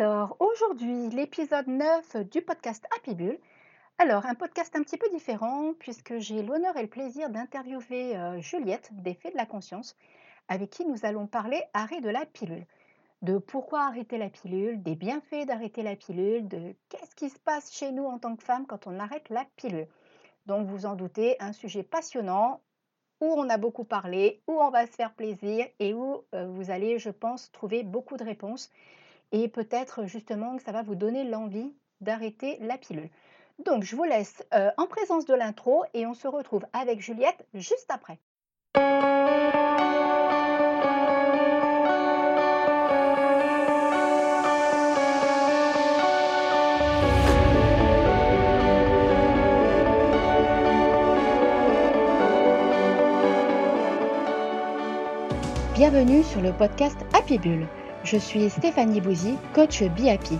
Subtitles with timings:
[0.00, 3.38] Alors, aujourd'hui, l'épisode 9 du podcast Happy Bull.
[3.98, 8.40] Alors, un podcast un petit peu différent puisque j'ai l'honneur et le plaisir d'interviewer euh,
[8.40, 9.98] Juliette des Faits de la Conscience,
[10.48, 12.64] avec qui nous allons parler arrêt de la pilule.
[13.20, 17.70] De pourquoi arrêter la pilule, des bienfaits d'arrêter la pilule, de qu'est-ce qui se passe
[17.70, 19.86] chez nous en tant que femme quand on arrête la pilule.
[20.46, 22.62] Donc, vous en doutez, un sujet passionnant
[23.20, 26.70] où on a beaucoup parlé, où on va se faire plaisir et où euh, vous
[26.70, 28.70] allez, je pense, trouver beaucoup de réponses
[29.32, 33.10] et peut-être justement que ça va vous donner l'envie d'arrêter la pilule.
[33.64, 37.46] Donc, je vous laisse euh, en présence de l'intro et on se retrouve avec Juliette
[37.54, 38.18] juste après.
[55.74, 57.66] Bienvenue sur le podcast Happy Bull.
[58.02, 60.38] Je suis Stéphanie Bouzy, coach Be Happy.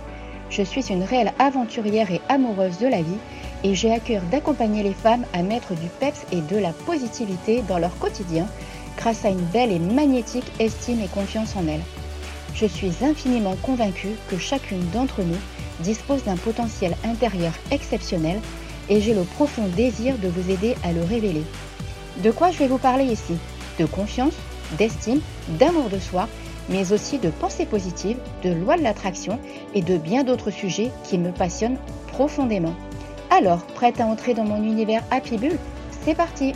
[0.49, 3.19] Je suis une réelle aventurière et amoureuse de la vie
[3.63, 7.63] et j'ai à cœur d'accompagner les femmes à mettre du peps et de la positivité
[7.69, 8.47] dans leur quotidien
[8.97, 11.85] grâce à une belle et magnétique estime et confiance en elles.
[12.55, 15.39] Je suis infiniment convaincue que chacune d'entre nous
[15.81, 18.41] dispose d'un potentiel intérieur exceptionnel
[18.89, 21.45] et j'ai le profond désir de vous aider à le révéler.
[22.25, 23.37] De quoi je vais vous parler ici?
[23.79, 24.35] De confiance,
[24.79, 26.27] d'estime, d'amour de soi,
[26.71, 29.39] mais aussi de pensée positive, de loi de l'attraction
[29.75, 32.75] et de bien d'autres sujets qui me passionnent profondément.
[33.31, 35.59] Alors, prête à entrer dans mon univers Happy Bull
[35.91, 36.55] C'est parti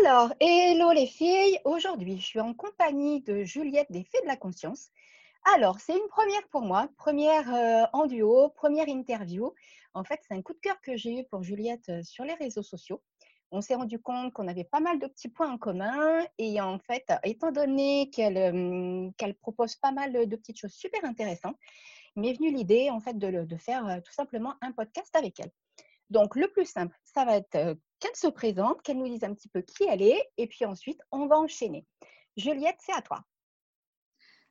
[0.00, 4.36] Alors, hello les filles Aujourd'hui, je suis en compagnie de Juliette des Fées de la
[4.36, 4.88] Conscience.
[5.54, 9.54] Alors, c'est une première pour moi, première euh, en duo, première interview.
[9.94, 12.34] En fait, c'est un coup de cœur que j'ai eu pour Juliette euh, sur les
[12.34, 13.02] réseaux sociaux
[13.50, 16.24] on s'est rendu compte qu'on avait pas mal de petits points en commun.
[16.38, 21.56] Et en fait, étant donné qu'elle propose pas mal de petites choses super intéressantes,
[22.16, 25.50] m'est venue l'idée en fait de, faire tout simplement un podcast avec elle.
[26.10, 29.48] Donc, le plus simple, ça va être qu'elle se présente, qu'elle nous dise un petit
[29.48, 31.84] peu qui elle est, et puis ensuite, on va enchaîner.
[32.36, 33.20] Juliette, c'est à toi.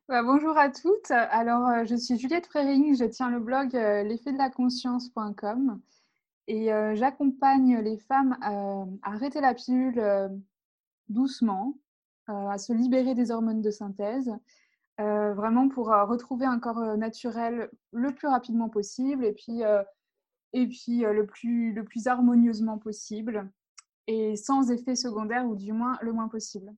[0.07, 1.11] Bah, bonjour à toutes.
[1.11, 5.81] Alors, je suis Juliette Frering, je tiens le blog l'effet de la conscience.com.
[6.47, 10.29] Et euh, j'accompagne les femmes à, arrêter la pilule euh,
[11.09, 11.77] doucement,
[12.29, 14.31] euh, à se libérer des hormones de synthèse,
[14.99, 19.61] vraiment pour retrouver un corps naturel le plus rapidement possible et puis,
[20.53, 23.47] et puis le, plus, le plus harmonieusement possible
[24.07, 26.73] et sans effet secondaire ou du moins le moins possible.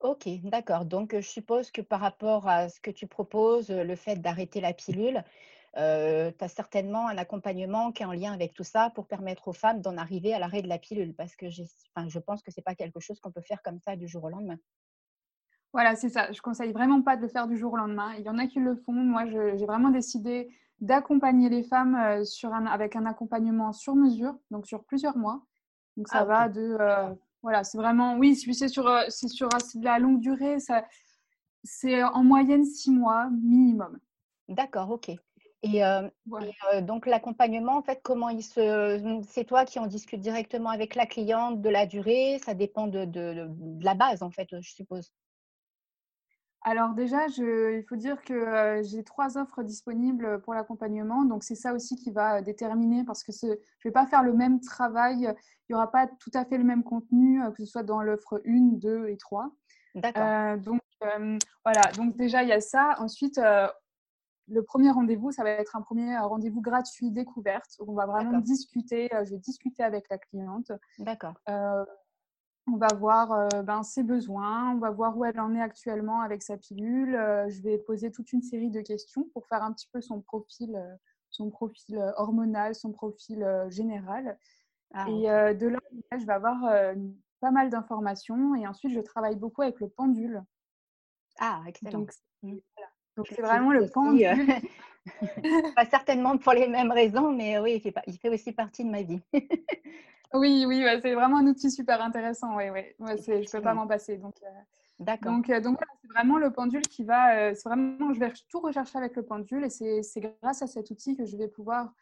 [0.00, 0.86] Ok, d'accord.
[0.86, 4.72] Donc, je suppose que par rapport à ce que tu proposes, le fait d'arrêter la
[4.72, 5.22] pilule,
[5.76, 9.48] euh, tu as certainement un accompagnement qui est en lien avec tout ça pour permettre
[9.48, 11.46] aux femmes d'en arriver à l'arrêt de la pilule, parce que
[11.94, 14.08] enfin, je pense que ce n'est pas quelque chose qu'on peut faire comme ça du
[14.08, 14.56] jour au lendemain.
[15.72, 16.32] Voilà, c'est ça.
[16.32, 18.14] Je conseille vraiment pas de le faire du jour au lendemain.
[18.14, 18.92] Il y en a qui le font.
[18.92, 20.48] Moi, j'ai vraiment décidé
[20.80, 25.42] d'accompagner les femmes euh, sur un, avec un accompagnement sur mesure, donc sur plusieurs mois.
[25.96, 29.48] Donc ça ah, va de, euh, voilà, c'est vraiment, oui, c'est sur, c'est sur
[29.80, 30.84] la longue durée, ça,
[31.64, 33.98] c'est en moyenne six mois minimum.
[34.48, 35.10] D'accord, ok.
[35.62, 35.82] Et,
[36.82, 41.06] donc l'accompagnement, en fait, comment il se, c'est toi qui en discutes directement avec la
[41.06, 43.48] cliente de la durée, ça dépend de, de,
[43.82, 45.12] la base, en fait, je suppose.
[46.62, 51.54] Alors déjà, je, il faut dire que j'ai trois offres disponibles pour l'accompagnement, donc c'est
[51.54, 54.60] ça aussi qui va déterminer parce que ce, je ne vais pas faire le même
[54.60, 55.32] travail,
[55.68, 58.42] il n'y aura pas tout à fait le même contenu, que ce soit dans l'offre
[58.44, 59.48] 1, 2 et 3.
[59.94, 60.58] D'accord.
[60.58, 60.80] donc
[61.64, 62.96] voilà, donc déjà il y a ça.
[62.98, 63.40] Ensuite,
[64.48, 68.38] le premier rendez-vous, ça va être un premier rendez-vous gratuit découverte où on va vraiment
[68.38, 69.12] discuter.
[69.14, 70.72] Euh, je vais discuter avec la cliente.
[70.98, 71.34] D'accord.
[71.48, 71.84] Euh,
[72.68, 76.20] on va voir euh, ben, ses besoins, on va voir où elle en est actuellement
[76.20, 77.12] avec sa pilule.
[77.48, 80.76] je vais poser toute une série de questions pour faire un petit peu son profil,
[81.30, 84.36] son profil hormonal, son profil général.
[84.94, 85.78] Ah, et de là,
[86.16, 86.60] je vais avoir
[87.40, 90.42] pas mal d'informations et ensuite je travaille beaucoup avec le pendule.
[91.38, 92.00] Ah, excellent.
[92.00, 92.10] Donc.
[93.16, 94.26] Donc c'est vraiment le pendule.
[94.26, 98.84] Euh, pas certainement pour les mêmes raisons, mais oui, il fait, il fait aussi partie
[98.84, 99.20] de ma vie.
[100.34, 102.56] oui, oui, c'est vraiment un outil super intéressant.
[102.56, 102.82] Oui, oui.
[103.00, 104.16] je ne peux pas m'en passer.
[104.16, 104.48] Donc, euh,
[104.98, 105.32] D'accord.
[105.32, 107.54] Donc, euh, donc c'est vraiment le pendule qui va.
[107.54, 109.70] c'est vraiment, je vais tout rechercher avec le pendule et
[110.02, 111.92] c'est grâce à cet outil que je vais pouvoir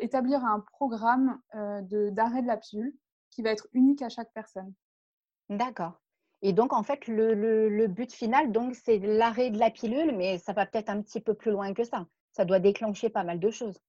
[0.00, 2.94] établir un programme d'arrêt de la pilule
[3.30, 4.72] qui va être unique à chaque personne.
[5.48, 6.00] D'accord.
[6.42, 10.52] Et donc, en fait, le, but final, donc, c'est l'arrêt de la pilule, mais ça
[10.52, 12.06] va peut-être un petit peu plus loin que ça.
[12.32, 13.80] Ça doit déclencher pas mal de choses.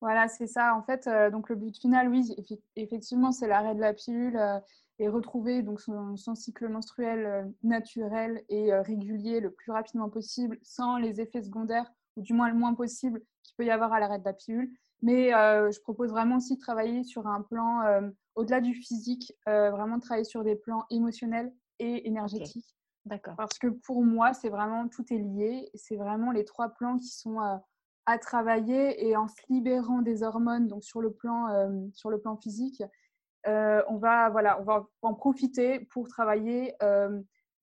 [0.00, 0.74] Voilà, c'est ça.
[0.74, 2.34] En fait, euh, donc le but final, oui,
[2.74, 4.58] effectivement, c'est l'arrêt de la pilule euh,
[4.98, 10.96] et retrouver donc son, cycle menstruel euh, naturel et régulier le plus rapidement possible, sans
[10.96, 14.18] les effets secondaires ou du moins le moins possible qu'il peut y avoir à l'arrêt
[14.18, 14.72] de la pilule.
[15.02, 19.32] Mais euh, je propose vraiment aussi de travailler sur un plan, euh, au-delà du physique,
[19.48, 22.76] euh, vraiment de travailler sur des plans émotionnels et énergétiques.
[23.06, 23.34] D'accord.
[23.36, 25.70] Parce que pour moi, c'est vraiment, tout est lié.
[25.74, 30.68] C'est vraiment les trois plans qui sont à travailler et en se libérant des hormones,
[30.68, 31.46] donc sur le plan,
[31.94, 32.82] sur le plan physique,
[33.46, 36.74] on, va, voilà, on va en profiter pour travailler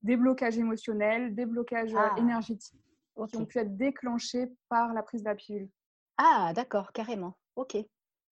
[0.01, 2.16] des blocages émotionnels, des blocages ah.
[2.18, 2.81] énergétiques
[3.25, 5.69] qui ont pu être déclenchés par la prise de la pilule.
[6.18, 7.34] Ah, d'accord, carrément.
[7.56, 7.78] OK.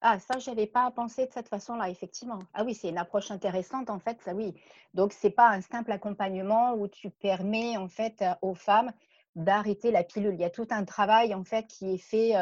[0.01, 2.39] Ah, ça, je n'avais pas pensé de cette façon-là, effectivement.
[2.53, 4.53] Ah oui, c'est une approche intéressante, en fait, ça oui.
[4.93, 8.91] Donc, ce n'est pas un simple accompagnement où tu permets, en fait, aux femmes
[9.35, 10.33] d'arrêter la pilule.
[10.33, 12.33] Il y a tout un travail, en fait, qui est fait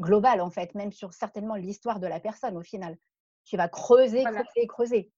[0.00, 2.96] global, en fait, même sur certainement l'histoire de la personne, au final.
[3.44, 5.12] Tu vas creuser, creuser, creuser.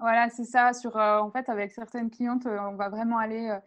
[0.00, 0.72] Voilà, c'est ça.
[0.72, 3.58] Sur, en fait, avec certaines clientes, on va vraiment aller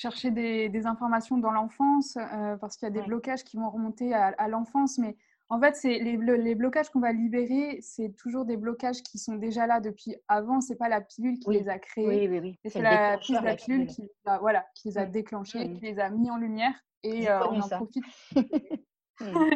[0.00, 4.14] chercher des, informations dans l'enfance euh, parce qu'il y a des blocages qui vont remonter
[4.14, 4.96] à, l'enfance.
[4.96, 5.14] Mais
[5.50, 9.34] en fait, c'est les, les, blocages qu'on va libérer, c'est toujours des blocages qui sont
[9.34, 10.62] déjà là depuis avant.
[10.62, 12.28] C'est pas la pilule qui les a créés.
[12.28, 14.08] Oui, oui, C'est la prise de la pilule qui,
[14.40, 17.68] voilà, qui les a déclenchés, qui les a mis en lumière et euh, on en
[17.68, 18.04] profite.
[19.20, 19.48] D'accord.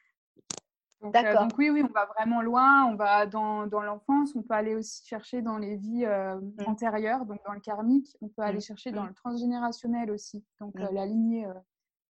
[1.01, 4.75] donc oui, oui, on va vraiment loin, on va dans, dans l'enfance, on peut aller
[4.75, 6.65] aussi chercher dans les vies euh, mmh.
[6.67, 8.63] antérieures, donc dans le karmique, on peut aller mmh.
[8.63, 9.09] chercher dans mmh.
[9.09, 11.47] le transgénérationnel aussi, donc euh, la lignée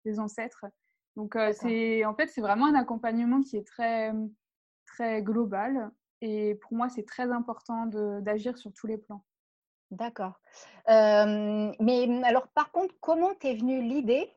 [0.05, 0.65] des ancêtres.
[1.17, 4.13] Donc c'est en fait c'est vraiment un accompagnement qui est très
[4.87, 5.91] très global
[6.21, 7.87] et pour moi c'est très important
[8.21, 9.25] d'agir sur tous les plans.
[9.91, 10.39] D'accord.
[10.87, 14.31] mais alors par contre, comment t'es venue l'idée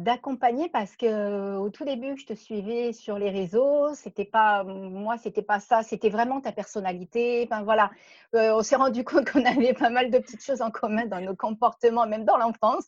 [0.00, 5.18] d'accompagner parce que au tout début je te suivais sur les réseaux c'était pas moi
[5.18, 7.90] c'était pas ça c'était vraiment ta personnalité enfin voilà.
[8.32, 11.36] On s'est rendu compte qu'on avait pas mal de petites choses en commun dans nos
[11.36, 12.86] comportements même dans l'enfance.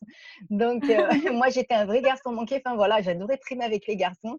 [0.50, 0.82] Donc
[1.32, 4.38] moi j'étais un vrai garçon manqué enfin voilà j'adorais trimer avec les garçons.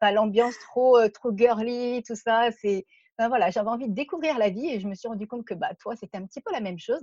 [0.00, 2.86] Enfin, l'ambiance trop trop girly tout ça c'est
[3.18, 5.54] enfin voilà j'avais envie de découvrir la vie et je me suis rendu compte que
[5.54, 7.02] bah toi c'était un petit peu la même chose.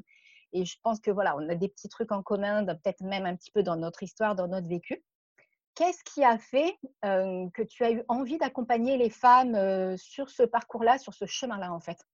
[0.53, 3.35] Et je pense que voilà, on a des petits trucs en commun, peut-être même un
[3.35, 5.03] petit peu dans notre histoire, dans notre vécu.
[5.79, 10.97] Qu'est-ce qui a fait que tu as eu envie d'accompagner les femmes sur ce parcours-là,
[10.97, 12.05] sur ce chemin-là, en fait?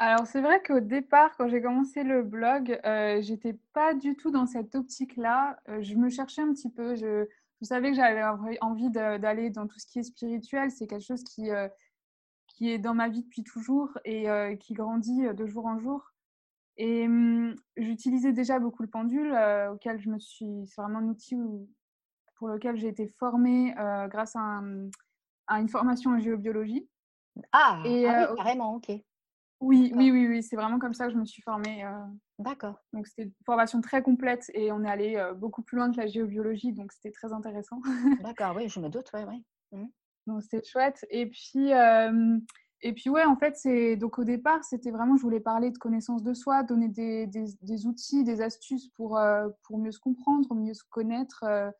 [0.00, 4.32] Alors c'est vrai qu'au départ, quand j'ai commencé le blog, euh, j'étais pas du tout
[4.32, 5.60] dans cette optique-là.
[5.80, 6.96] je me cherchais un petit peu.
[6.96, 7.28] Je,
[7.62, 8.24] savais que j'avais
[8.62, 10.72] envie d'aller dans tout ce qui est spirituel.
[10.72, 11.48] C'est quelque chose qui
[12.68, 14.26] est dans ma vie depuis toujours et
[14.58, 16.15] qui grandit de jour en jour.
[16.78, 17.06] Et
[17.76, 19.34] j'utilisais déjà beaucoup le pendule,
[19.72, 20.66] auquel je me suis.
[20.66, 21.36] C'est vraiment un outil
[22.36, 23.74] pour lequel j'ai été formée
[24.08, 24.60] grâce à,
[25.58, 26.86] une formation en géobiologie.
[27.52, 28.90] Ah, et, ah oui, carrément, ok.
[29.60, 31.82] Oui, oui, oui, oui, c'est vraiment comme ça que je me suis formée.
[32.38, 32.78] D'accord.
[32.92, 36.06] Donc c'était une formation très complète et on est allé beaucoup plus loin que la
[36.06, 37.80] géobiologie, donc c'était très intéressant.
[38.20, 39.44] D'accord, oui, je me doute, oui, oui.
[39.72, 39.86] Mmh.
[40.26, 41.06] Donc c'était chouette.
[41.08, 41.72] Et puis,
[42.82, 45.78] et puis ouais, en fait, c'est donc au départ, c'était vraiment, je voulais parler de
[45.78, 50.54] connaissance de soi, donner des, des, outils, des astuces pour, euh, pour mieux se comprendre,
[50.54, 51.70] mieux se connaître, euh,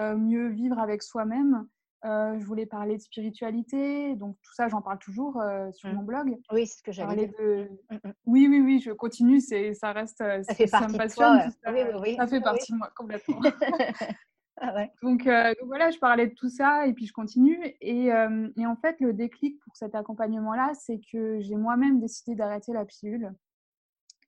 [0.00, 1.66] euh, mieux vivre avec soi-même.
[2.04, 5.40] je voulais parler de spiritualité, donc tout ça, j'en parle toujours
[5.72, 5.92] sur mmh.
[5.94, 6.36] mon blog.
[6.52, 7.30] Oui, c'est ce que dire.
[7.38, 7.68] De...
[7.90, 8.12] Mmh, mmh.
[8.26, 11.72] Oui, oui, oui, je continue, c'est, ça reste, ça, fait partie me passionne, de ça,
[11.72, 13.40] oui, oui, ça fait partie de moi complètement.
[14.60, 17.58] Ah donc, euh, donc, voilà, je parlais de tout ça et puis je continue.
[17.80, 22.36] Et, euh, et en fait, le déclic pour cet accompagnement-là, c'est que j'ai moi-même décidé
[22.36, 23.32] d'arrêter la pilule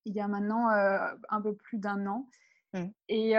[0.04, 0.99] il y a maintenant euh,
[1.30, 2.28] un peu plus d'un an.
[2.75, 2.85] Mmh.
[3.09, 3.35] Et,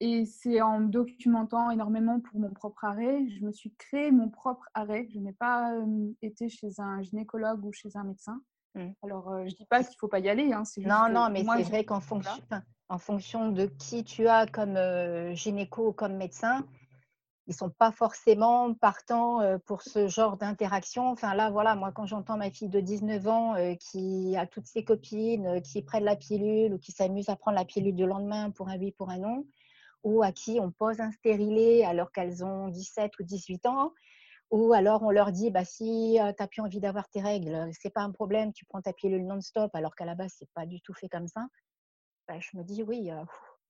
[0.00, 3.28] et c'est en documentant énormément pour mon propre arrêt.
[3.28, 5.06] Je me suis créé mon propre arrêt.
[5.12, 5.74] Je n'ai pas
[6.22, 8.40] été chez un gynécologue ou chez un médecin.
[8.76, 8.92] Mmh.
[9.02, 10.52] Alors, je ne dis pas qu'il ne faut pas y aller.
[10.52, 12.42] Hein, non, non, mais c'est vrai qu'en fonction,
[12.88, 14.78] en fonction de qui tu as comme
[15.34, 16.64] gynéco ou comme médecin,
[17.48, 21.08] ils sont pas forcément partants pour ce genre d'interaction.
[21.08, 24.84] Enfin là, voilà, moi quand j'entends ma fille de 19 ans qui a toutes ses
[24.84, 28.68] copines qui prennent la pilule ou qui s'amusent à prendre la pilule du lendemain pour
[28.68, 29.46] un oui, pour un non,
[30.02, 33.92] ou à qui on pose un stérilet alors qu'elles ont 17 ou 18 ans,
[34.50, 37.90] ou alors on leur dit bah si tu n'as plus envie d'avoir tes règles, c'est
[37.90, 40.80] pas un problème, tu prends ta pilule non-stop alors qu'à la base c'est pas du
[40.80, 41.46] tout fait comme ça.
[42.28, 43.10] Bah, je me dis oui,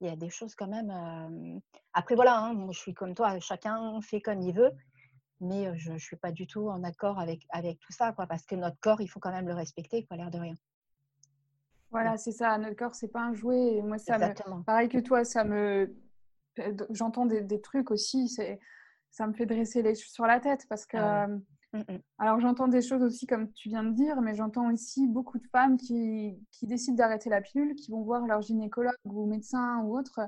[0.00, 1.60] il y a des choses quand même.
[1.92, 4.70] Après, voilà, hein, je suis comme toi, chacun fait comme il veut,
[5.40, 8.44] mais je ne suis pas du tout en accord avec, avec tout ça, quoi, parce
[8.44, 10.54] que notre corps, il faut quand même le respecter, pas l'air de rien.
[11.90, 13.80] Voilà, c'est ça, notre corps, c'est pas un jouet.
[13.82, 14.18] moi, ça
[14.66, 15.94] pareil que toi, ça me.
[16.90, 18.34] J'entends des, des, trucs aussi,
[19.16, 20.96] ça me fait dresser les cheveux sur la tête parce que.
[20.96, 21.28] Ah
[21.72, 21.98] Mmh, mmh.
[22.18, 25.46] Alors j'entends des choses aussi comme tu viens de dire, mais j'entends aussi beaucoup de
[25.48, 29.98] femmes qui, qui décident d'arrêter la pilule, qui vont voir leur gynécologue ou médecin ou
[29.98, 30.20] autre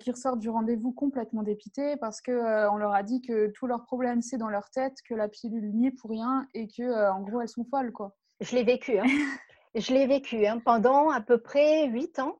[0.00, 3.84] qui ressortent du rendez-vous complètement dépités parce qu'on on leur a dit que tous leurs
[3.84, 7.20] problèmes, c'est dans leur tête, que la pilule n'y est pour rien et que en
[7.20, 7.92] gros, elles sont folles.
[7.92, 8.16] Quoi.
[8.40, 8.98] Je l'ai vécu.
[8.98, 9.04] Hein.
[9.74, 10.60] je l'ai vécu hein.
[10.64, 12.38] pendant à peu près huit ans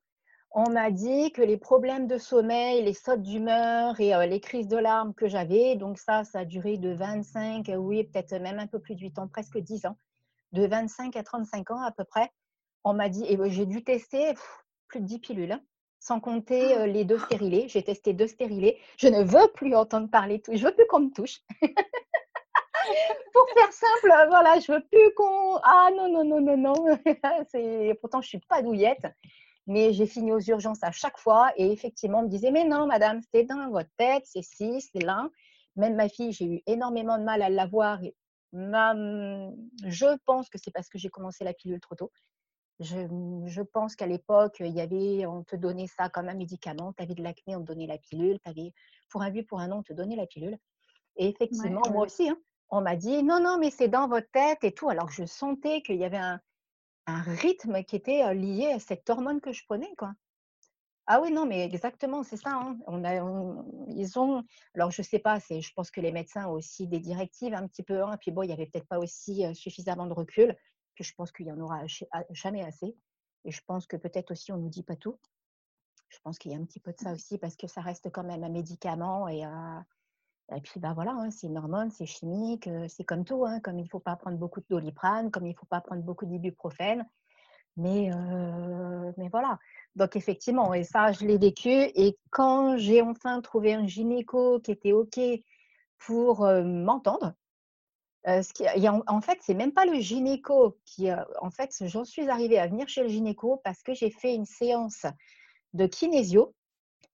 [0.58, 4.78] on m'a dit que les problèmes de sommeil, les sautes d'humeur et les crises de
[4.78, 8.80] larmes que j'avais, donc ça, ça a duré de 25, oui, peut-être même un peu
[8.80, 9.98] plus de 8 ans, presque 10 ans,
[10.52, 12.30] de 25 à 35 ans à peu près.
[12.84, 14.32] On m'a dit, et j'ai dû tester
[14.88, 15.60] plus de 10 pilules, hein,
[16.00, 17.68] sans compter les deux stérilés.
[17.68, 18.78] J'ai testé deux stérilés.
[18.96, 20.52] Je ne veux plus entendre parler, tout.
[20.56, 21.42] je veux plus qu'on me touche.
[23.34, 25.56] Pour faire simple, voilà, je veux plus qu'on.
[25.56, 26.74] Ah non, non, non, non, non.
[28.00, 29.04] Pourtant, je ne suis pas douillette
[29.66, 32.86] mais j'ai fini aux urgences à chaque fois et effectivement, on me disait, mais non,
[32.86, 35.28] madame, c'est dans votre tête, c'est ci, c'est là.
[35.74, 38.00] Même ma fille, j'ai eu énormément de mal à l'avoir.
[38.52, 42.12] Je pense que c'est parce que j'ai commencé la pilule trop tôt.
[42.78, 46.92] Je, pense qu'à l'époque, il y avait, on te donnait ça comme un médicament.
[46.92, 48.38] Tu avais de l'acné, on te donnait la pilule.
[48.44, 48.72] Avais,
[49.10, 50.58] pour un but, pour un an, on te donnait la pilule.
[51.16, 54.62] Et effectivement, moi aussi, hein, on m'a dit non, non, mais c'est dans votre tête
[54.62, 54.90] et tout.
[54.90, 56.40] Alors que je sentais qu'il y avait un,
[57.06, 60.12] un rythme qui était lié à cette hormone que je prenais, quoi.
[61.08, 62.50] Ah oui, non, mais exactement, c'est ça.
[62.50, 62.78] Hein.
[62.88, 63.14] On a,
[63.88, 64.42] ils ont,
[64.74, 67.84] alors je sais pas, je pense que les médecins ont aussi des directives un petit
[67.84, 70.56] peu, hein, et puis bon, il y avait peut-être pas aussi suffisamment de recul,
[70.96, 71.82] que je pense qu'il y en aura
[72.30, 72.96] jamais assez.
[73.44, 75.20] Et je pense que peut-être aussi on nous dit pas tout.
[76.08, 77.14] Je pense qu'il y a un petit peu de ça mmh.
[77.14, 79.44] aussi parce que ça reste quand même un médicament et,
[80.54, 83.78] et puis, bah voilà, hein, c'est une hormone, c'est chimique, c'est comme tout, hein, comme
[83.78, 86.24] il ne faut pas prendre beaucoup de doliprane, comme il ne faut pas prendre beaucoup
[86.24, 87.04] d'ibuprofène.
[87.76, 88.10] Mais,
[89.18, 89.58] mais voilà.
[89.96, 91.68] Donc, effectivement, et ça, je l'ai vécu.
[91.70, 95.18] Et quand j'ai enfin trouvé un gynéco qui était OK
[95.98, 97.34] pour m'entendre,
[98.24, 101.10] ce qui, en, en, fait, c'est même pas le gynéco qui.
[101.12, 104.46] en fait, j'en suis arrivée à venir chez le gynéco parce que j'ai fait une
[104.46, 105.06] séance
[105.74, 106.54] de kinésio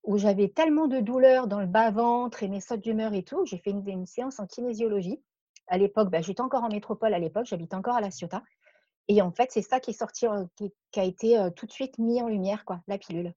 [0.04, 3.58] où j'avais tellement de douleurs dans le bas-ventre et mes sautes d'humeur et tout, j'ai
[3.58, 5.22] fait une, séance en kinésiologie.
[5.68, 8.42] À l'époque, bah, j'étais encore en métropole à l'époque, j'habitais encore à La Ciotat.
[9.08, 12.20] Et en fait, c'est ça qui est sorti, qui, a été tout de suite mis
[12.22, 13.34] en lumière, quoi, la pilule.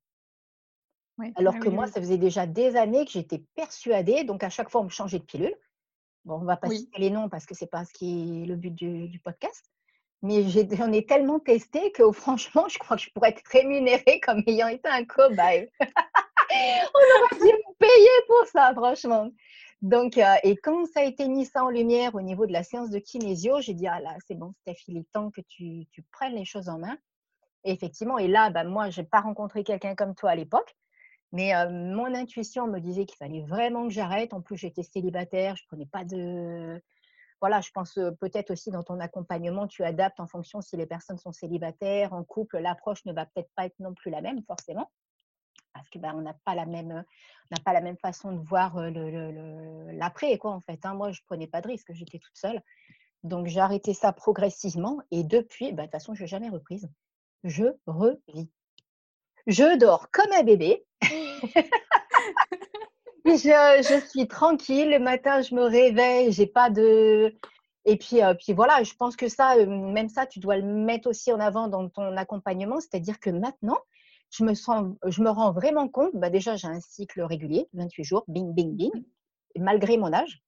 [1.36, 4.70] Alors ah que moi, ça faisait déjà des années que j'étais persuadée, donc à chaque
[4.70, 5.56] fois, on me changeait de pilule.
[6.26, 8.56] Bon, on va pas citer les noms parce que c'est pas ce qui est le
[8.56, 9.64] but du, podcast.
[10.22, 14.44] Mais j'en ai, tellement testé que franchement, je crois que je pourrais être rémunérée comme
[14.48, 15.70] ayant été un cobaye.
[16.94, 19.30] on aurait dû me payer pour ça, franchement.
[19.82, 22.90] Donc, euh, et quand ça a été mis en lumière au niveau de la séance
[22.90, 26.34] de kinésio, j'ai dit, ah là, c'est bon, Steph, il est temps que tu, prennes
[26.34, 26.98] les choses en main.
[27.64, 30.76] Effectivement, et là, bah, moi, je n'ai pas rencontré quelqu'un comme toi à l'époque,
[31.32, 34.34] mais euh, mon intuition me disait qu'il fallait vraiment que j'arrête.
[34.34, 36.82] En plus, j'étais célibataire, je ne prenais pas de...
[37.42, 40.88] Voilà, je pense euh, peut-être aussi dans ton accompagnement, tu adaptes en fonction si les
[40.88, 44.42] personnes sont célibataires, en couple, l'approche ne va peut-être pas être non plus la même,
[44.48, 44.90] forcément
[45.76, 47.04] parce que ben, on n'a pas la même
[47.52, 48.76] n'a pas la même façon de voir
[49.92, 50.96] l'après quoi en fait hein.
[50.96, 52.62] moi je prenais pas de risque j'étais toute seule.
[53.24, 56.90] Donc j'ai arrêté ça progressivement et depuis ben, de toute façon je n'ai jamais reprise.
[57.44, 58.50] Je revis.
[59.46, 60.84] Je dors comme un bébé.
[63.28, 64.92] Je, suis tranquille.
[64.92, 67.36] Le matin je me réveille j'ai pas de
[67.88, 71.32] et puis, puis voilà, je pense que ça, même ça, tu dois le mettre aussi
[71.32, 72.80] en avant dans ton accompagnement.
[72.80, 73.78] C'est-à-dire que maintenant,
[74.36, 78.04] je me, sens, je me rends vraiment compte, bah déjà j'ai un cycle régulier, 28
[78.04, 78.92] jours, bing, bing, bing,
[79.58, 80.42] malgré mon âge.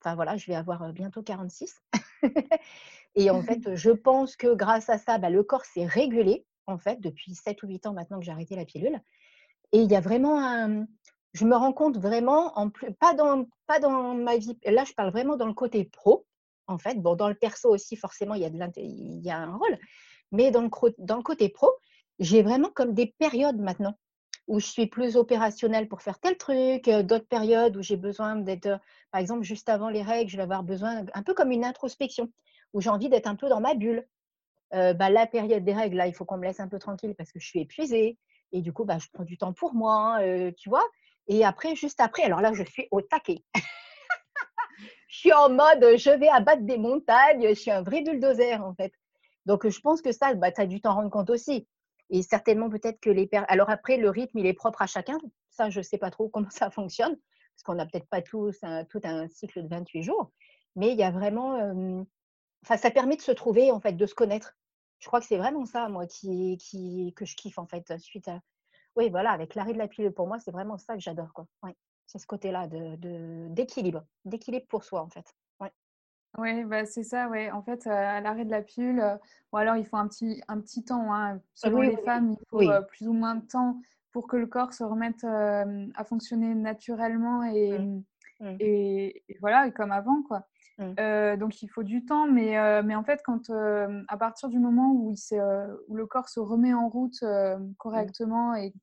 [0.00, 1.74] Enfin voilà, je vais avoir bientôt 46.
[3.16, 6.78] et en fait, je pense que grâce à ça, bah, le corps s'est régulé, en
[6.78, 9.00] fait, depuis 7 ou 8 ans maintenant que j'ai arrêté la pilule.
[9.72, 10.86] Et il y a vraiment un...
[11.32, 14.94] Je me rends compte vraiment, en plus, pas, dans, pas dans ma vie, là je
[14.94, 16.26] parle vraiment dans le côté pro,
[16.66, 16.94] en fait.
[16.94, 19.78] Bon, dans le perso aussi, forcément, il y a, de il y a un rôle.
[20.32, 21.70] Mais dans le, dans le côté pro,
[22.18, 23.94] j'ai vraiment comme des périodes maintenant
[24.46, 28.36] où je suis plus opérationnelle pour faire tel truc, euh, d'autres périodes où j'ai besoin
[28.36, 28.78] d'être, euh,
[29.10, 32.30] par exemple, juste avant les règles, je vais avoir besoin, un peu comme une introspection,
[32.72, 34.06] où j'ai envie d'être un peu dans ma bulle.
[34.74, 37.14] Euh, bah, la période des règles, là, il faut qu'on me laisse un peu tranquille
[37.16, 38.18] parce que je suis épuisée.
[38.52, 40.20] Et du coup, bah, je prends du temps pour moi,
[40.56, 40.84] tu vois.
[41.26, 43.42] Et après, juste après, alors là, je suis au taquet.
[45.08, 48.74] je suis en mode, je vais abattre des montagnes, je suis un vrai bulldozer, en
[48.74, 48.92] fait.
[49.46, 51.66] Donc, je pense que ça, bah, tu as dû t'en rendre compte aussi.
[52.10, 53.44] Et certainement, peut-être que les pères.
[53.48, 55.18] Alors après, le rythme, il est propre à chacun.
[55.50, 58.56] Ça, je ne sais pas trop comment ça fonctionne, parce qu'on n'a peut-être pas tous
[58.62, 60.30] un, tout un cycle de 28 jours.
[60.76, 62.06] Mais il y a vraiment.
[62.62, 64.56] Enfin, ça permet de se trouver, en fait, de se connaître.
[64.98, 68.30] Je crois que c'est vraiment ça, moi, qui, qui, que je kiffe, en fait, suite.
[68.96, 71.46] Oui, voilà, avec l'arrêt de la pilule, pour moi, c'est vraiment ça que j'adore, quoi.
[72.06, 75.34] C'est ce côté-là d'équilibre, d'équilibre pour soi, en fait.
[76.38, 77.50] Oui, bah, c'est ça, ouais.
[77.50, 79.02] En fait, à l'arrêt de la pilule,
[79.52, 81.12] ou alors il faut un petit, un petit temps.
[81.12, 81.40] Hein.
[81.54, 83.80] Selon les femmes, il faut plus ou moins de temps
[84.12, 88.04] pour que le corps se remette à fonctionner naturellement et, mmh.
[88.40, 88.56] Mmh.
[88.60, 90.22] et, voilà, comme avant.
[90.22, 90.46] quoi.
[90.78, 91.36] Mmh.
[91.38, 95.12] donc il faut du temps, mais, mais en fait, quand à partir du moment où,
[95.12, 95.40] il
[95.88, 97.24] où, le corps se remet en route
[97.78, 98.74] correctement et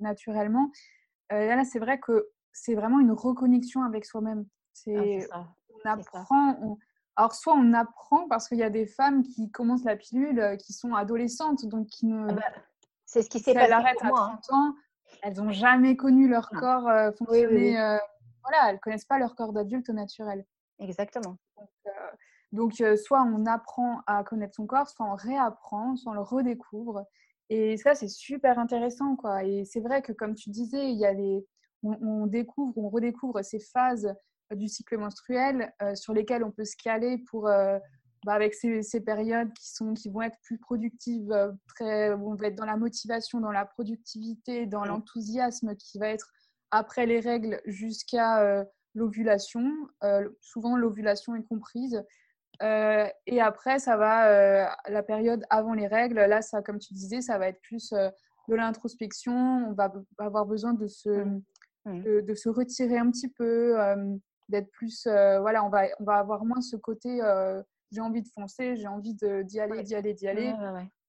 [0.00, 0.70] naturellement,
[1.30, 4.44] là, c'est vrai que c'est vraiment une reconnexion avec soi-même.
[4.44, 6.78] Ah, c'est on apprend.
[7.16, 10.72] Alors, soit on apprend parce qu'il y a des femmes qui commencent la pilule, qui
[10.72, 12.30] sont adolescentes, donc qui ne.
[12.30, 12.42] Ah bah,
[13.04, 13.66] c'est ce qui s'est passé.
[13.66, 14.38] Elles arrêtent à 30 hein.
[14.50, 14.74] ans,
[15.22, 17.72] elles n'ont jamais connu leur corps fonctionner.
[18.42, 20.46] voilà, elles ne connaissent pas leur corps d'adulte naturel.
[20.78, 21.36] Exactement.
[22.52, 26.20] Donc, euh, soit on apprend à connaître son corps, soit on réapprend, soit on le
[26.20, 27.04] redécouvre.
[27.48, 29.16] Et ça, c'est super intéressant.
[29.16, 29.44] Quoi.
[29.44, 31.12] Et c'est vrai que, comme tu disais, il y a
[31.82, 34.14] on, découvre, on redécouvre ces phases
[34.54, 37.78] du cycle menstruel euh, sur lesquelles on peut se caler pour, euh,
[38.24, 41.34] bah, avec ces, périodes qui, sont, qui vont être plus productives,
[41.68, 46.30] très, on va être dans la motivation, dans la productivité, dans l'enthousiasme qui va être
[46.70, 49.70] après les règles jusqu'à l'ovulation.
[50.40, 52.02] souvent, l'ovulation est comprise.
[52.62, 56.94] Euh, et après, ça va, euh, la période avant les règles, là, ça, comme tu
[56.94, 58.08] disais, ça va être plus euh,
[58.48, 59.32] de l'introspection.
[59.68, 61.42] On va avoir besoin de se, mmh.
[61.86, 62.22] Mmh.
[62.22, 63.76] de, se retirer un petit peu,
[64.52, 65.06] d'être plus.
[65.06, 67.20] voilà, on va, on va avoir moins ce côté
[67.90, 70.52] j'ai envie de foncer, j'ai envie d'y aller, d'y aller, d'y aller.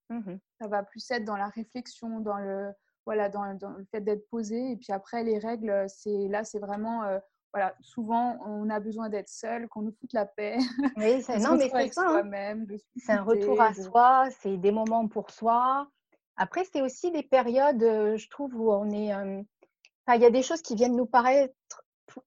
[0.10, 2.72] Mmh ça va plus être dans la réflexion, dans le,
[3.06, 4.72] voilà, dans, dans le fait d'être posé.
[4.72, 7.04] Et puis après, les règles, c'est là, c'est vraiment
[7.54, 10.58] voilà, souvent, on a besoin d'être seul, qu'on nous foute la paix.
[10.98, 12.24] Oui, c'est, non, mais c'est ça.
[12.24, 12.66] Hein.
[12.98, 15.88] C'est un retour à soi, c'est des moments pour soi.
[16.36, 19.14] Après, c'est aussi des périodes, euh, je trouve, où on est.
[19.14, 19.42] Euh,
[20.16, 21.54] il y a des choses qui viennent nous paraître,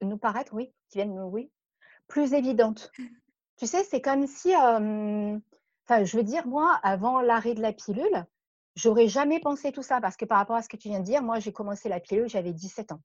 [0.02, 1.50] nous paraître, oui, qui viennent nous, oui,
[2.08, 2.90] plus évidentes.
[3.56, 5.38] Tu sais, c'est comme si, euh,
[5.86, 8.26] enfin, je veux dire, moi, avant l'arrêt de la pilule,
[8.74, 11.04] j'aurais jamais pensé tout ça parce que par rapport à ce que tu viens de
[11.04, 13.00] dire, moi, j'ai commencé la pilule, j'avais 17 ans.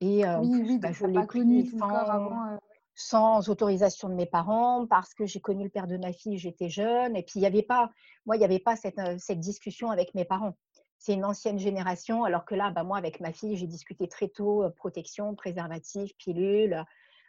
[0.00, 2.58] Et oui, bah, je l'ai connu sans,
[2.94, 6.68] sans, autorisation de mes parents parce que j'ai connu le père de ma fille, j'étais
[6.68, 7.16] jeune.
[7.16, 7.90] Et puis, il n'y avait pas,
[8.24, 10.56] moi, il n'y avait pas cette, cette, discussion avec mes parents.
[10.98, 14.28] C'est une ancienne génération, alors que là, bah, moi, avec ma fille, j'ai discuté très
[14.28, 16.84] tôt protection, préservatif, pilule.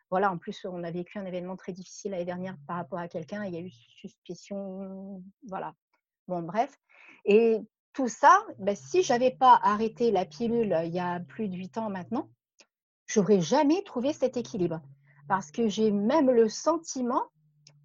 [0.10, 3.08] Voilà, en plus, on a vécu un événement très difficile l'année dernière par rapport à
[3.08, 3.46] quelqu'un.
[3.46, 5.24] Il y a eu suspicion.
[5.48, 5.76] Voilà.
[6.28, 6.76] Bon, bref.
[7.26, 7.60] Et
[7.94, 11.78] tout ça, bah, si j'avais pas arrêté la pilule il y a plus de huit
[11.78, 12.30] ans maintenant,
[13.06, 14.82] j'aurais jamais trouvé cet équilibre.
[15.28, 17.24] Parce que j'ai même le sentiment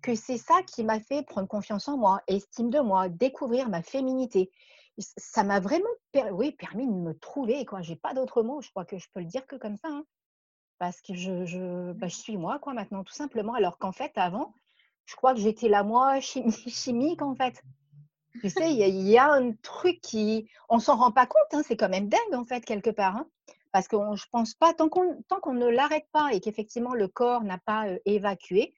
[0.01, 3.83] que c'est ça qui m'a fait prendre confiance en moi, estime de moi, découvrir ma
[3.83, 4.51] féminité.
[4.98, 5.88] Ça m'a vraiment
[6.30, 7.66] oui, permis de me trouver.
[7.83, 9.88] Je n'ai pas d'autre mot, je crois que je peux le dire que comme ça.
[9.88, 10.04] Hein.
[10.78, 13.54] Parce que je, je, bah, je, suis moi, quoi, maintenant, tout simplement.
[13.54, 14.54] Alors qu'en fait, avant,
[15.07, 17.62] je crois que j'étais la moi chimique, en fait.
[18.40, 20.50] Tu sais, il y, a un truc qui.
[20.68, 23.16] On s'en rend pas compte, hein, c'est quand même dingue, en fait, quelque part.
[23.16, 23.28] Hein.
[23.70, 27.59] Parce que je pense pas, tant qu'on ne l'arrête pas et qu'effectivement le corps n'a
[27.59, 28.72] pas évacué,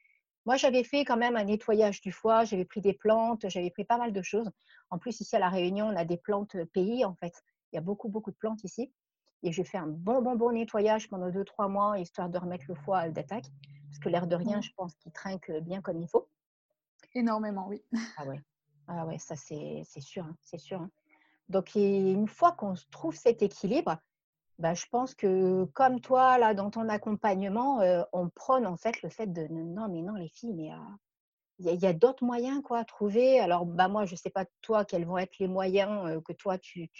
[0.47, 3.85] moi j'avais fait quand même un nettoyage du foie, j'avais pris des plantes, j'avais pris
[3.85, 4.51] pas mal de choses.
[4.91, 7.35] En plus, ici à La Réunion, on a des plantes pays en fait.
[7.73, 8.93] Il y a beaucoup, beaucoup de plantes ici.
[9.43, 12.75] Et j'ai fait un bon, bon, bon nettoyage pendant 2-3 mois, histoire de remettre le
[12.75, 13.47] foie à d'attaque.
[13.89, 14.63] Parce que l'air de rien, mmh.
[14.63, 16.29] je pense qu'il trinque bien comme il faut.
[17.15, 17.83] Énormément, oui.
[18.17, 18.41] Ah ouais,
[18.89, 20.81] ah ouais ça c'est sûr, hein, c'est sûr.
[20.81, 20.91] Hein.
[21.49, 23.99] Donc une fois qu'on trouve cet équilibre,
[24.59, 27.81] bah, je pense que comme toi, là, dans ton accompagnement,
[28.13, 30.71] on prône en fait le fait de non, mais non, les filles, mais
[31.59, 33.39] il y a, d'autres moyens quoi, à trouver.
[33.39, 36.59] Alors, bah, moi, je ne sais pas toi quels vont être les moyens que toi
[36.59, 36.91] tu,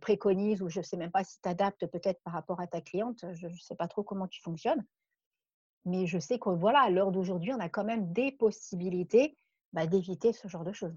[0.00, 2.82] préconises ou je ne sais même pas si tu adaptes peut-être par rapport à ta
[2.82, 3.24] cliente.
[3.32, 4.84] Je ne sais pas trop comment tu fonctionnes.
[5.86, 9.38] Mais je sais que voilà, à l'heure d'aujourd'hui, on a quand même des possibilités
[9.72, 10.96] bah, d'éviter ce genre de choses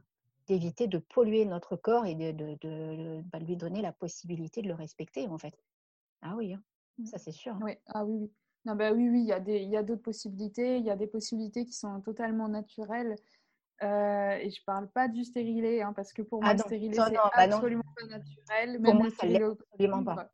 [0.49, 4.73] d'éviter de polluer notre corps et de, de, bah, lui donner la possibilité de le
[4.73, 5.53] respecter, en fait.
[6.21, 6.63] Ah oui, hein,
[6.97, 7.05] mmh.
[7.05, 7.53] ça c'est sûr.
[7.53, 7.61] Hein.
[7.63, 8.31] Oui, ah oui, oui.
[8.65, 10.77] Non, bah oui, oui, il y a, des, il y a d'autres possibilités.
[10.77, 13.15] Il y a des possibilités qui sont totalement naturelles.
[13.81, 16.93] Euh, et je parle pas du stérilet, hein, parce que pour moi, ah le stérilet,
[16.93, 18.81] c'est bah absolument pas naturel.
[18.81, 20.29] Pour moi, ça absolument pas.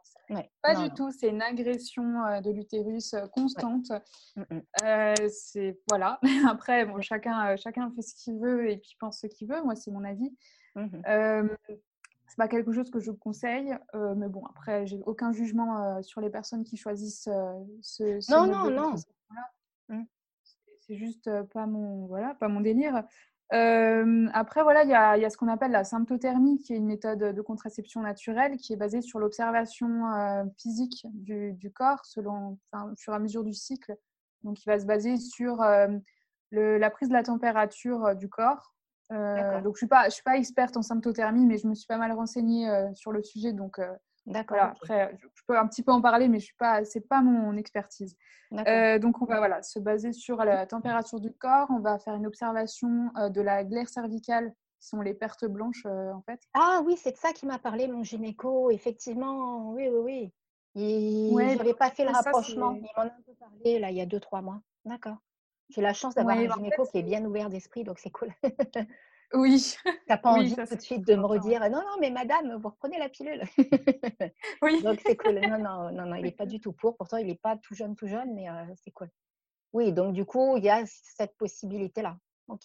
[0.63, 3.91] pas du tout, c'est une agression euh, de l'utérus euh, constante.
[4.36, 5.27] Mmh.
[5.29, 6.19] c'est voilà.
[6.49, 9.62] Après, bon, chacun, chacun fait ce qu'il veut et puis pense ce qu'il veut.
[9.63, 10.36] Moi, c'est mon avis.
[10.75, 11.47] Mmh
[12.27, 16.31] c'est pas quelque chose que je conseille, mais bon, après, j'ai aucun jugement sur les
[16.31, 17.29] personnes qui choisissent
[17.81, 18.31] ce, ce.
[18.31, 18.95] non, non, non.
[20.81, 23.05] C'est juste pas mon, voilà, pas mon délire
[23.51, 26.86] après, voilà, il y a, y a, ce qu'on appelle la symptothermie, qui est une
[26.86, 30.03] méthode de contraception naturelle qui est basée sur l'observation
[30.58, 33.95] physique du, du, corps selon, enfin, au fur et à mesure du cycle.
[34.43, 35.63] Donc, il va se baser sur
[36.51, 38.73] le, la prise de la température du corps.
[39.10, 42.12] donc, je ne suis, suis pas experte en symptothermie, mais je me suis pas mal
[42.12, 43.53] renseignée sur le sujet.
[43.53, 43.79] Donc,
[44.26, 44.58] D'accord.
[44.58, 48.16] Après, je peux un petit peu en parler, mais je suis pas, mon expertise.
[48.68, 51.68] Euh, donc, on va voilà, se baser sur la température du corps.
[51.70, 55.86] On va faire une observation euh, de la glaire cervicale, qui sont les pertes blanches
[55.86, 56.42] euh, en fait.
[56.54, 58.72] Ah oui, c'est de ça qui m'a parlé mon gynéco.
[58.72, 60.34] Effectivement, oui, oui, oui.
[60.76, 62.74] Il n'avait pas fait le rapprochement.
[62.74, 64.62] il m'en a un peu parlé là, il y a deux, trois mois.
[64.84, 65.18] D'accord.
[65.70, 68.30] J'ai la chance d'avoir un gynéco qui est bien ouvert d'esprit, donc c'est cool.
[69.36, 69.76] Oui.
[69.84, 72.69] Tu n'as pas envie tout de suite de me redire non, non, mais madame, vous
[72.69, 73.43] reprenez la pilule.
[74.62, 74.82] oui.
[74.82, 75.39] Donc c'est cool.
[75.39, 76.95] Non, non, non, non il n'est pas du tout pour.
[76.95, 79.10] Pourtant, il n'est pas tout jeune, tout jeune, mais euh, c'est cool.
[79.74, 82.17] Oui, donc du coup, il y a cette possibilité-là.
[82.48, 82.63] OK.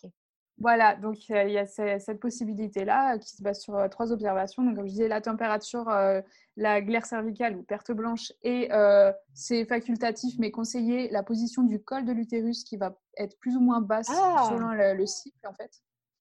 [0.59, 4.63] Voilà, donc il y a cette possibilité-là qui se base sur euh, trois observations.
[4.63, 6.21] Donc, comme je disais, la température, euh,
[6.57, 8.69] la glaire cervicale ou perte blanche, et
[9.33, 13.61] c'est facultatif, mais conseillé la position du col de l'utérus qui va être plus ou
[13.61, 14.49] moins basse ah!
[14.51, 15.71] selon le, cycle, en fait.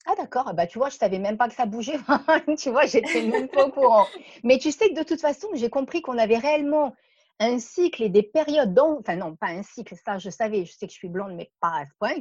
[0.09, 1.99] Ah d'accord, bah tu vois, je savais même pas que ça bougeait.
[2.57, 4.07] tu vois, j'étais même pas au courant.
[4.43, 6.95] Mais tu sais que de toute façon, j'ai compris qu'on avait réellement
[7.39, 8.97] un cycle et des périodes, dans...
[8.97, 11.51] enfin non, pas un cycle, ça je savais, je sais que je suis blonde, mais
[11.61, 12.15] pas à ce point,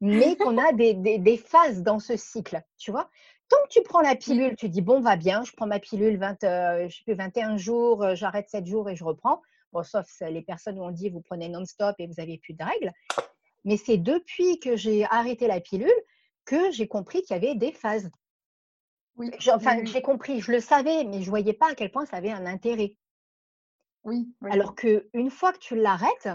[0.00, 3.10] mais qu'on a des, des, phases dans ce cycle, tu vois.
[3.50, 6.16] Tant que tu prends la pilule, tu dis, bon, va bien, je prends ma pilule
[6.16, 9.42] 20, euh, je sais plus, 21 jours, euh, j'arrête 7 jours et je reprends.
[9.72, 12.64] Bon, sauf les personnes où on dit, vous prenez non-stop et vous n'avez plus de
[12.64, 12.92] règles.
[13.64, 15.92] Mais c'est depuis que j'ai arrêté la pilule
[16.46, 18.10] que j'ai compris qu'il y avait des phases.
[19.16, 19.30] Oui.
[19.52, 22.16] Enfin, j'ai compris, je le savais, mais je ne voyais pas à quel point ça
[22.16, 22.96] avait un intérêt.
[24.04, 24.32] Oui.
[24.50, 26.28] Alors qu'une fois que tu l'arrêtes,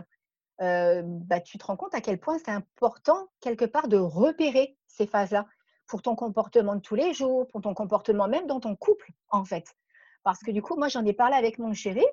[0.61, 4.77] euh, bah, tu te rends compte à quel point c'est important, quelque part, de repérer
[4.87, 5.47] ces phases-là
[5.87, 9.45] pour ton comportement de tous les jours, pour ton comportement même dans ton couple, en
[9.45, 9.75] fait.
[10.23, 12.05] Parce que du coup, moi, j'en ai parlé avec mon chéri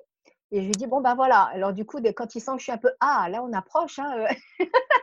[0.51, 1.43] et je lui ai dit, bon, ben voilà.
[1.53, 3.99] Alors, du coup, quand il sent que je suis un peu, ah, là, on approche,
[3.99, 4.27] hein,
[4.59, 4.65] euh.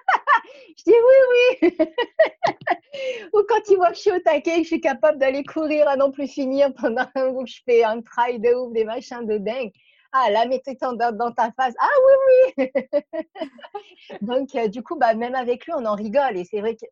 [0.77, 1.79] je dis oui, oui.
[3.35, 5.89] Ou quand il voit que je suis au taquet, que je suis capable d'aller courir
[5.89, 9.39] à non plus finir pendant que je fais un trail de ouf, des machins de
[9.39, 9.73] dingue.
[10.13, 11.75] Ah, là, mettez dans, dans ta face.
[11.79, 12.71] Ah oui, oui.
[14.23, 16.39] Donc, euh, du coup, bah, même avec lui, on en rigole.
[16.39, 16.87] Et c'est vrai que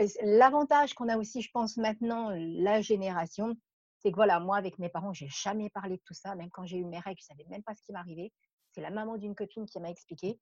[0.00, 3.56] euh, l'avantage qu'on a aussi, je pense, maintenant, la génération,
[3.98, 6.34] c'est que voilà, moi, avec mes parents, j'ai jamais parlé de tout ça.
[6.36, 8.30] Même quand j'ai eu mes règles, je savais même pas ce qui m'arrivait.
[8.72, 10.38] C'est la maman d'une copine qui m'a expliqué.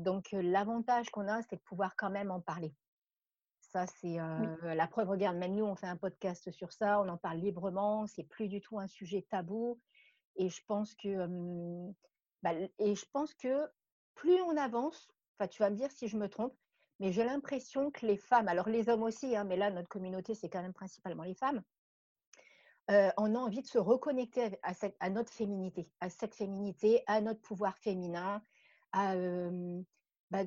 [0.00, 2.74] Donc, l'avantage qu'on a, c'est de pouvoir quand même en parler.
[3.60, 4.16] Ça, c'est
[4.62, 5.10] la preuve.
[5.10, 8.48] Regarde, même nous, on fait un podcast sur ça, on en parle librement, c'est plus
[8.48, 9.78] du tout un sujet tabou.
[10.36, 11.28] Et je pense que,
[12.42, 13.68] bah, et je pense que
[14.14, 15.08] plus on avance,
[15.38, 16.56] enfin, tu vas me dire si je me trompe,
[16.98, 20.34] mais j'ai l'impression que les femmes, alors les hommes aussi, hein, mais là, notre communauté,
[20.34, 21.62] c'est quand même principalement les femmes,
[22.88, 27.40] on a envie de se reconnecter à, à, notre féminité, à cette féminité, à notre
[27.40, 28.42] pouvoir féminin,
[28.92, 30.44] bah,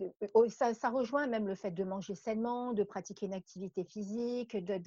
[0.50, 4.78] ça, rejoint même le fait de manger sainement, de pratiquer une activité physique, de,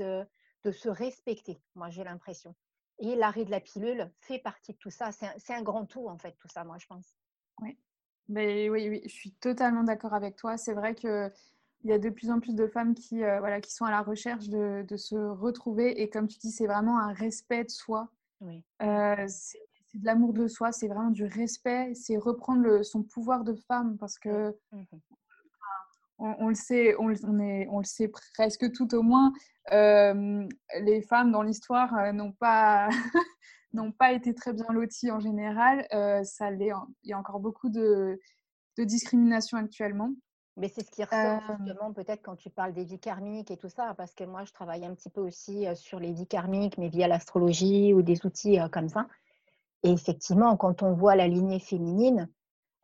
[0.64, 2.54] de, se respecter, moi j'ai l'impression.
[2.98, 5.10] Et l'arrêt de la pilule fait partie de tout ça.
[5.12, 7.14] C'est un, grand tout, en fait, tout ça, moi, je pense.
[7.60, 7.78] Oui,
[8.28, 10.56] Mais oui, oui, je suis totalement d'accord avec toi.
[10.56, 11.30] C'est vrai qu'il
[11.84, 14.48] y a de plus en plus de femmes qui, voilà, qui sont à la recherche
[14.48, 16.00] de, de, se retrouver.
[16.00, 18.08] Et comme tu dis, c'est vraiment un respect de soi.
[18.40, 18.64] Oui
[19.88, 23.96] c'est de l'amour de soi, c'est vraiment du respect, c'est reprendre son pouvoir de femme
[23.98, 24.82] parce que mmh
[26.18, 29.32] on, le sait, on, est, on, le sait presque tout au moins.
[29.70, 32.88] les femmes dans l'histoire euh, n'ont pas
[33.72, 35.86] n'ont pas été très bien loties en général.
[35.92, 36.72] Euh, ça il
[37.04, 38.18] y a encore beaucoup de,
[38.78, 40.12] de discrimination actuellement.
[40.58, 43.68] Mais c'est ce qui ressort justement peut-être quand tu parles des vies karmiques et tout
[43.68, 46.88] ça, parce que moi je travaille un petit peu aussi sur les vies karmiques, mais
[46.88, 49.06] via l'astrologie ou des outils comme ça.
[49.82, 52.28] Et effectivement, quand on voit la lignée féminine,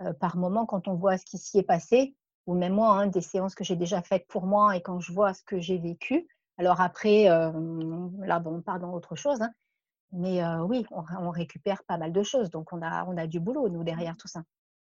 [0.03, 2.15] euh, par moment, quand on voit ce qui s'y est passé,
[2.47, 5.13] ou même moi, hein, des séances que j'ai déjà faites pour moi et quand je
[5.13, 6.27] vois ce que j'ai vécu,
[6.59, 7.51] alors après, euh,
[8.21, 9.53] là, bon, on part dans autre chose, hein,
[10.13, 12.51] mais euh, oui, on, récupère pas mal de choses.
[12.51, 14.43] Donc, on a, on a du boulot, nous, derrière tout ça.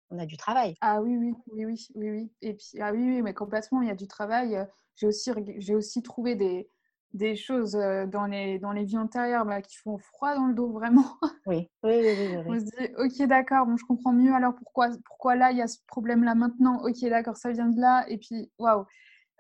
[0.10, 0.76] On a du travail.
[0.82, 2.32] Ah oui, oui, oui, oui, oui, oui.
[2.42, 4.68] Et puis, ah oui, oui, mais complètement, il y a du travail.
[4.96, 6.68] J'ai aussi, j'ai aussi trouvé des,
[7.14, 7.74] des choses
[8.08, 11.06] dans les, dans les vies antérieures bah, qui font froid dans le dos, vraiment.
[11.48, 12.38] Oui, oui, oui.
[12.46, 15.62] On se dit, ok, d'accord, bon, je comprends mieux alors pourquoi, pourquoi là, il y
[15.62, 16.84] a ce problème-là maintenant?
[16.84, 18.06] Ok, d'accord, ça vient de là.
[18.08, 18.86] Et puis, waouh.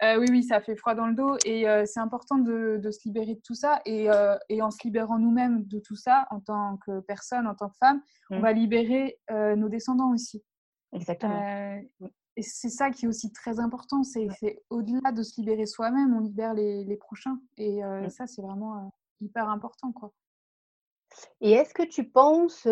[0.01, 3.35] oui, oui, ça fait froid dans le dos et c'est important de, de, se libérer
[3.35, 3.81] de tout ça.
[3.85, 4.07] Et,
[4.49, 7.77] et en se libérant nous-mêmes de tout ça, en tant que personne, en tant que
[7.77, 8.01] femme,
[8.31, 8.41] on mmh.
[8.41, 10.43] va libérer nos descendants aussi.
[10.93, 11.81] Exactement.
[12.39, 14.29] Et c'est ça qui est aussi très important, c'est
[14.69, 17.37] au-delà de se libérer soi-même, on libère les, prochains.
[17.57, 18.87] Et euh, ça, c'est vraiment euh,
[19.19, 19.91] hyper important.
[19.91, 20.13] quoi.
[21.41, 22.65] Et est-ce que tu penses,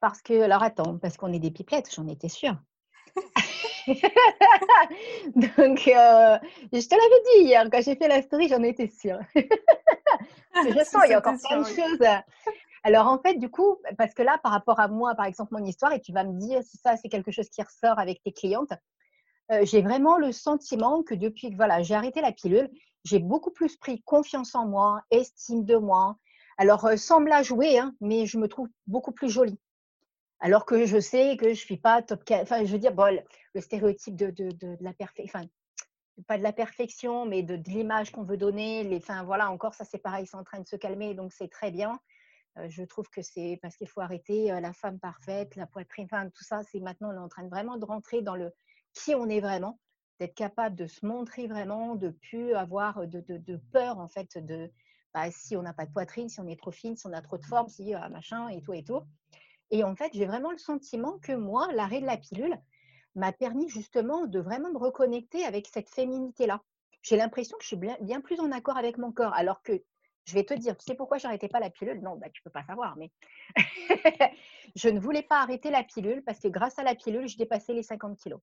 [0.00, 2.56] parce que, alors attends, parce qu'on est des pipelettes, j'en étais sûre.
[3.86, 3.98] Donc,
[5.88, 6.38] euh,
[6.72, 9.18] je te l'avais dit hier, quand j'ai fait la story, j'en étais sûre.
[9.34, 9.40] je
[10.84, 11.98] sens, il y a encore plein de choses.
[12.86, 15.64] Alors en fait, du coup, parce que là, par rapport à moi, par exemple, mon
[15.64, 18.32] histoire, et tu vas me dire si ça, c'est quelque chose qui ressort avec tes
[18.32, 18.74] clientes,
[19.50, 22.70] euh, j'ai vraiment le sentiment que depuis que voilà, j'ai arrêté la pilule,
[23.04, 26.16] j'ai beaucoup plus pris confiance en moi, estime de moi.
[26.58, 29.58] Alors, euh, me la jouer, hein, mais je me trouve beaucoup plus jolie.
[30.40, 32.22] Alors que je sais que je ne suis pas top.
[32.30, 32.92] Enfin, je veux dire,
[33.54, 35.46] le stéréotype de, la perfection, enfin,
[36.26, 38.84] pas de la perfection, mais de, l'image qu'on veut donner.
[38.84, 41.48] Les, enfin, voilà, encore, ça c'est pareil, c'est en train de se calmer, donc c'est
[41.48, 41.98] très bien.
[42.58, 46.28] Euh, je trouve que c'est parce qu'il faut arrêter la femme parfaite, la poitrine, enfin,
[46.30, 48.52] tout ça, c'est maintenant, on est en train de vraiment de rentrer dans le,
[48.92, 49.80] qui on est vraiment,
[50.20, 54.70] d'être capable de se montrer vraiment, de plus avoir de, peur en fait de
[55.12, 57.22] bah, si on n'a pas de poitrine, si on est trop fine, si on a
[57.22, 59.02] trop de forme, si ah, machin et tout et tout.
[59.70, 62.58] Et en fait, j'ai vraiment le sentiment que moi, l'arrêt de la pilule
[63.14, 66.60] m'a permis justement de vraiment me reconnecter avec cette féminité-là.
[67.02, 69.82] J'ai l'impression que je suis bien, plus en accord avec mon corps, alors que
[70.24, 72.00] je vais te dire, tu sais pourquoi j'arrêtais pas la pilule?
[72.00, 73.10] Non, bah, tu peux pas savoir, mais
[74.76, 77.74] je ne voulais pas arrêter la pilule parce que grâce à la pilule, je dépassais
[77.74, 78.40] les 50 kilos.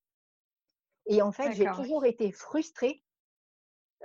[1.08, 3.04] Et en fait, j'ai toujours été frustrée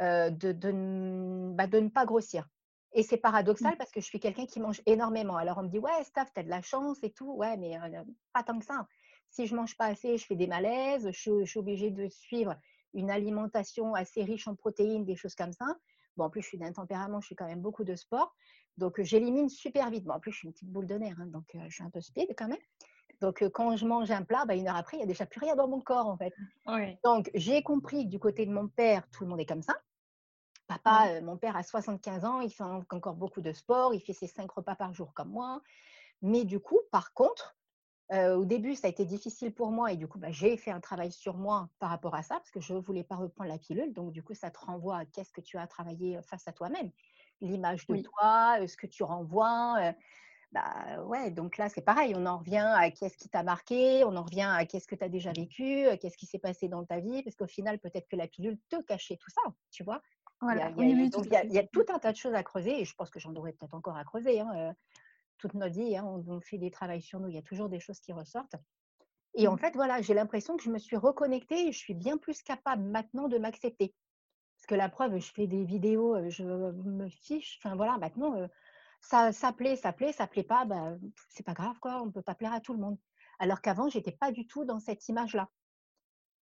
[0.00, 2.48] de, bah, de, ne pas grossir.
[2.92, 3.20] Et c'est mmh.
[3.20, 5.36] paradoxal parce que je suis quelqu'un qui mange énormément.
[5.36, 7.32] Alors on me dit, ouais, Steph, tu as de la chance et tout.
[7.34, 7.78] Ouais, mais
[8.32, 8.86] pas tant que ça.
[9.30, 11.10] Si je mange pas assez, je fais des malaises.
[11.12, 12.56] Je, suis obligée de suivre
[12.94, 15.76] une alimentation assez riche en protéines, des choses comme ça.
[16.16, 18.34] Bon, en plus, je suis d'un tempérament, je fais quand même beaucoup de sport.
[18.76, 20.04] Donc, j'élimine super vite.
[20.04, 21.90] Bon, en plus, je suis une petite boule de nerfs, hein, donc je suis un
[21.90, 22.58] peu speed quand même.
[23.20, 25.40] Donc, quand je mange un plat, bah, une heure après, il n'y a déjà plus
[25.40, 26.34] rien dans mon corps, en fait.
[27.02, 29.74] Donc, j'ai compris que du côté de mon père, tout le monde est comme ça.
[30.66, 34.26] Papa, mon père a 75 ans, il fait encore beaucoup de sport, il fait ses
[34.26, 35.62] cinq repas par jour comme moi.
[36.22, 37.56] Mais du coup, par contre,
[38.10, 40.80] au début, ça a été difficile pour moi et du coup, bah, j'ai fait un
[40.80, 43.58] travail sur moi par rapport à ça parce que je ne voulais pas reprendre la
[43.58, 43.92] pilule.
[43.92, 46.90] Donc, du coup, ça te renvoie à qu'est-ce que tu as travaillé face à toi-même?
[47.40, 49.92] L'image de toi, ce que tu renvoies.
[50.52, 54.16] Bah ouais, donc là, c'est pareil, on en revient à qu'est-ce qui t'a marqué, on
[54.16, 57.00] en revient à qu'est-ce que tu as déjà vécu, qu'est-ce qui s'est passé dans ta
[57.00, 60.00] vie, parce qu'au final, peut-être que la pilule te cachait tout ça, tu vois?
[60.40, 60.70] Voilà.
[60.78, 62.84] Il, y a, donc, il, y a, tout un tas de choses à creuser, et
[62.84, 64.40] je pense que j'en aurais peut-être encore à creuser.
[64.40, 64.74] Hein,
[65.38, 67.80] toute notre vie, hein, on, fait des travaux sur nous, il y a toujours des
[67.80, 68.56] choses qui ressortent.
[69.34, 69.58] Et en mmh.
[69.58, 72.82] fait, voilà, j'ai l'impression que je me suis reconnectée et je suis bien plus capable
[72.82, 73.94] maintenant de m'accepter.
[74.56, 78.48] Parce que la preuve, je fais des vidéos, je me fiche, enfin voilà, maintenant
[79.00, 80.96] ça, ça plaît, ça plaît, ça plaît pas, bah,
[81.28, 82.98] c'est pas grave, quoi, on ne peut pas plaire à tout le monde.
[83.38, 85.48] Alors qu'avant, j'étais pas du tout dans cette image-là.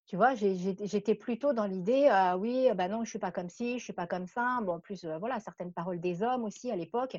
[0.06, 3.79] Tu vois, j'étais plutôt dans l'idée, ah oui, bah non, je suis pas comme ci,
[3.79, 4.60] je suis pas comme ça.
[4.62, 7.17] Bon, en plus, voilà, certaines paroles des hommes aussi à l'époque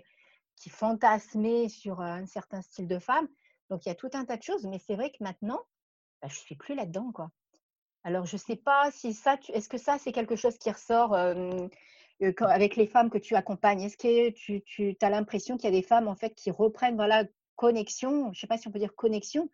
[0.56, 3.28] qui fantasmaient sur un certain style de femme.
[3.70, 5.60] Donc, il y a tout un tas de choses, mais c'est vrai que maintenant,
[6.22, 7.30] bah, je suis plus là-dedans, quoi.
[8.02, 11.14] Alors, je sais pas si ça, est-ce que ça, c'est quelque chose qui ressort
[12.40, 13.82] avec les femmes que tu accompagnes?
[13.82, 16.96] Est-ce que tu, tu as l'impression qu'il y a des femmes en fait qui reprennent
[16.96, 17.24] voilà
[17.56, 19.48] connexion, je ne sais pas si on peut dire connexion,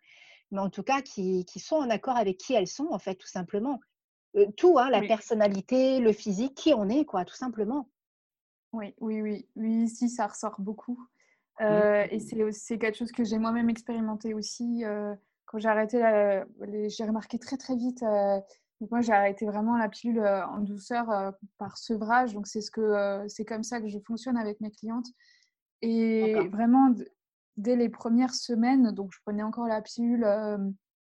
[0.51, 3.15] mais en tout cas qui, qui sont en accord avec qui elles sont en fait
[3.15, 3.79] tout simplement.
[4.57, 7.89] tout, hein, la personnalité, le physique, qui on est quoi, tout simplement.
[8.73, 10.99] Oui, oui, oui, oui, si ça ressort beaucoup.
[11.59, 14.83] Euh, et c'est quelque chose que j'ai moi-même expérimenté aussi.
[15.45, 15.99] quand j'ai arrêté,
[16.87, 18.03] j'ai remarqué très très vite
[18.89, 22.33] moi, j'ai arrêté vraiment la pilule euh, en douceur euh, par sevrage.
[22.33, 25.07] Donc, c'est ce que, euh, c'est comme ça que je fonctionne avec mes clientes.
[25.83, 26.93] Et vraiment,
[27.57, 30.27] dès les premières semaines, donc je prenais encore la pilule,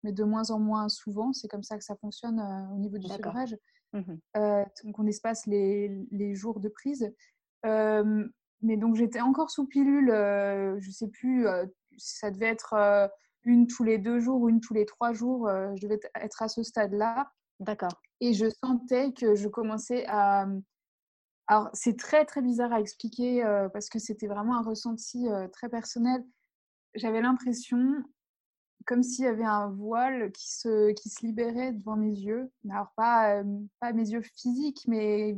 [0.03, 1.33] mais de moins en moins souvent.
[1.33, 2.39] C'est comme ça que ça fonctionne
[2.73, 3.57] au niveau du sevrage.
[3.91, 4.13] Mmh
[4.85, 7.13] donc, on espace les, les jours de prise.
[7.63, 11.47] Mais donc, j'étais encore sous pilule, je sais plus,
[11.97, 13.09] ça devait être
[13.43, 15.47] une tous les deux jours ou une tous les trois jours.
[15.75, 17.31] je devais être à ce stade-là.
[17.59, 18.01] D'accord.
[18.21, 20.47] Et je sentais que je commençais à.
[21.47, 25.47] Alors, c'est très, très bizarre à expliquer euh, parce que c'était vraiment un ressenti euh,
[25.47, 26.23] très personnel.
[26.95, 28.03] J'avais l'impression
[28.85, 32.51] comme s'il y avait un voile qui se, qui se libérait devant mes yeux.
[32.69, 33.43] Alors, pas, euh,
[33.79, 35.37] pas mes yeux physiques, mais.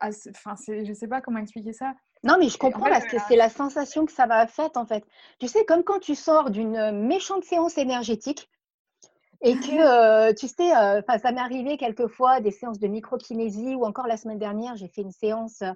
[0.00, 1.94] Enfin, je ne sais pas comment expliquer ça.
[2.22, 5.04] Non, mais je comprends parce que c'est la sensation que ça m'a faite en fait.
[5.38, 8.48] Tu sais, comme quand tu sors d'une méchante séance énergétique,
[9.44, 9.60] et que,
[10.30, 14.16] euh, tu sais, euh, ça m'est arrivé quelquefois des séances de microkinésie ou encore la
[14.16, 15.62] semaine dernière, j'ai fait une séance.
[15.62, 15.72] Euh,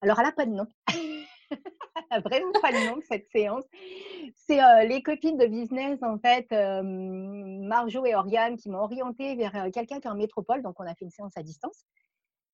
[0.00, 0.66] alors, elle n'a pas de nom.
[0.88, 1.26] elle
[2.10, 3.64] n'a vraiment pas de nom, cette séance.
[4.34, 10.00] C'est les copines de business, en fait, Marjo et Oriane, qui m'ont orientée vers quelqu'un
[10.00, 10.62] qui est en métropole.
[10.62, 11.84] Donc, on a fait une séance à distance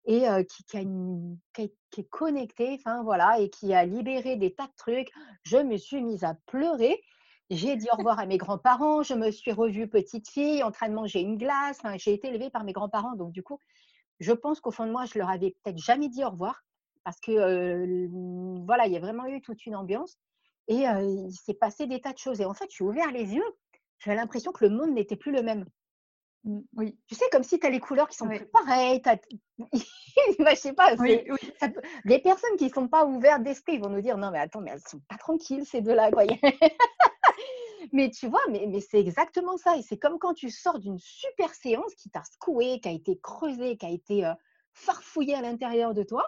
[0.04, 4.72] et qui, qui, qui, est connecté, enfin voilà, et qui a libéré des tas de
[4.76, 5.10] trucs.
[5.42, 7.02] Je me suis mise à pleurer
[7.50, 10.88] j'ai dit au revoir à mes grands-parents, je me suis revue petite fille en train
[10.88, 11.80] de manger une glace.
[11.96, 13.58] j'ai été élevée par mes grands-parents, donc du coup,
[14.20, 16.64] je pense qu'au fond de moi, je leur avais peut-être jamais dit au revoir
[17.04, 18.06] parce que
[18.66, 20.18] voilà, il y a vraiment eu toute une ambiance.
[20.70, 22.42] Et il s'est passé des tas de choses.
[22.42, 23.56] Et en fait, j'ai ouvert les yeux.
[24.00, 25.64] J'avais l'impression que le monde n'était plus le même.
[26.44, 26.98] Mmh, oui.
[27.06, 29.02] Tu sais, comme si tu as les couleurs qui sont pareilles.
[29.72, 30.94] je sais pas.
[30.96, 31.24] Oui,
[32.04, 34.70] Les personnes qui ne sont pas ouvertes d'esprit vont nous dire non, mais attends, mais
[34.70, 36.10] elles sont pas tranquilles, ces deux-là.
[37.92, 39.76] mais tu vois, mais, mais c'est exactement ça.
[39.76, 43.18] Et c'est comme quand tu sors d'une super séance qui t'a secoué, qui a été
[43.20, 44.34] creusée, qui a été euh,
[44.72, 46.24] farfouillée à l'intérieur de toi.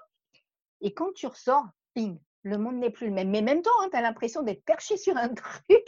[0.80, 3.30] Et quand tu ressors, ping, le monde n'est plus le même.
[3.30, 5.86] Mais même toi, hein, tu as l'impression d'être perché sur un truc.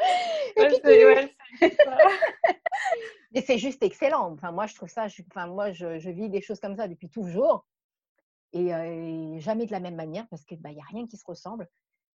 [3.32, 4.32] Et c'est juste excellent.
[4.32, 7.08] Enfin, moi, je trouve ça, je, enfin, moi, je, vis des choses comme ça depuis
[7.08, 7.66] toujours.
[8.52, 11.24] Et, euh, jamais de la même manière parce qu'il bah, n'y a rien qui se
[11.24, 11.68] ressemble.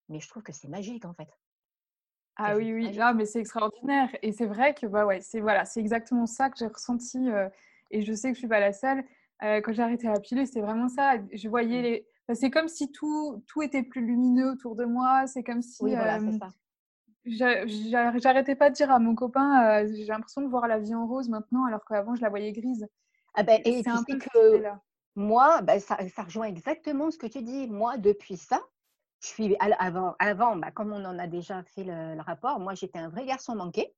[0.10, 1.30] Mais je trouve que c'est magique, en fait.
[2.38, 4.10] Ah oui, oui, là, mais c'est extraordinaire.
[4.22, 7.30] Et c'est vrai que bah ouais, c'est voilà, c'est exactement ça que j'ai ressenti.
[7.30, 7.48] Euh,
[7.92, 9.06] et je sais que je suis pas la seule.
[9.42, 11.14] Euh, quand j'ai arrêté la pilule, c'était vraiment ça.
[11.32, 11.84] Je voyais mmh.
[11.84, 12.08] les.
[12.36, 15.28] c'est comme si tout, tout était plus lumineux autour de moi.
[15.28, 15.82] C'est comme si.
[15.82, 16.50] Oui, voilà, c'est ça.
[17.26, 21.08] J'arrêtais pas de dire à mon copain, euh, j'ai l'impression de voir la vie en
[21.08, 22.88] rose maintenant, alors qu'avant je la voyais grise.
[23.34, 24.64] Ah ben, et tu sais que
[25.16, 27.68] moi, ben, ça, ça, rejoint exactement ce que tu dis.
[27.68, 28.62] Moi, depuis ça,
[29.22, 33.00] je suis avant, avant bah, comme on en a déjà fait le, rapport, moi j'étais
[33.00, 33.94] un vrai garçon manqué.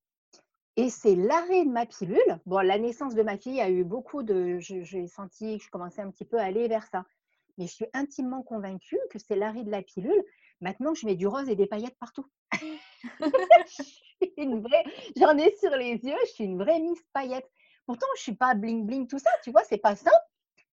[0.77, 2.39] Et c'est l'arrêt de ma pilule.
[2.45, 4.59] Bon, la naissance de ma fille a eu beaucoup de.
[4.59, 7.03] J'ai senti que je commençais un petit peu à aller vers ça.
[7.57, 10.23] Mais je suis intimement convaincue que c'est l'arrêt de la pilule.
[10.61, 12.27] Maintenant, je mets du rose et des paillettes partout.
[15.15, 17.49] J'en ai sur les yeux, je suis une vraie Miss paillette.
[17.85, 20.11] Pourtant, je suis pas bling bling tout ça, tu vois, c'est pas ça.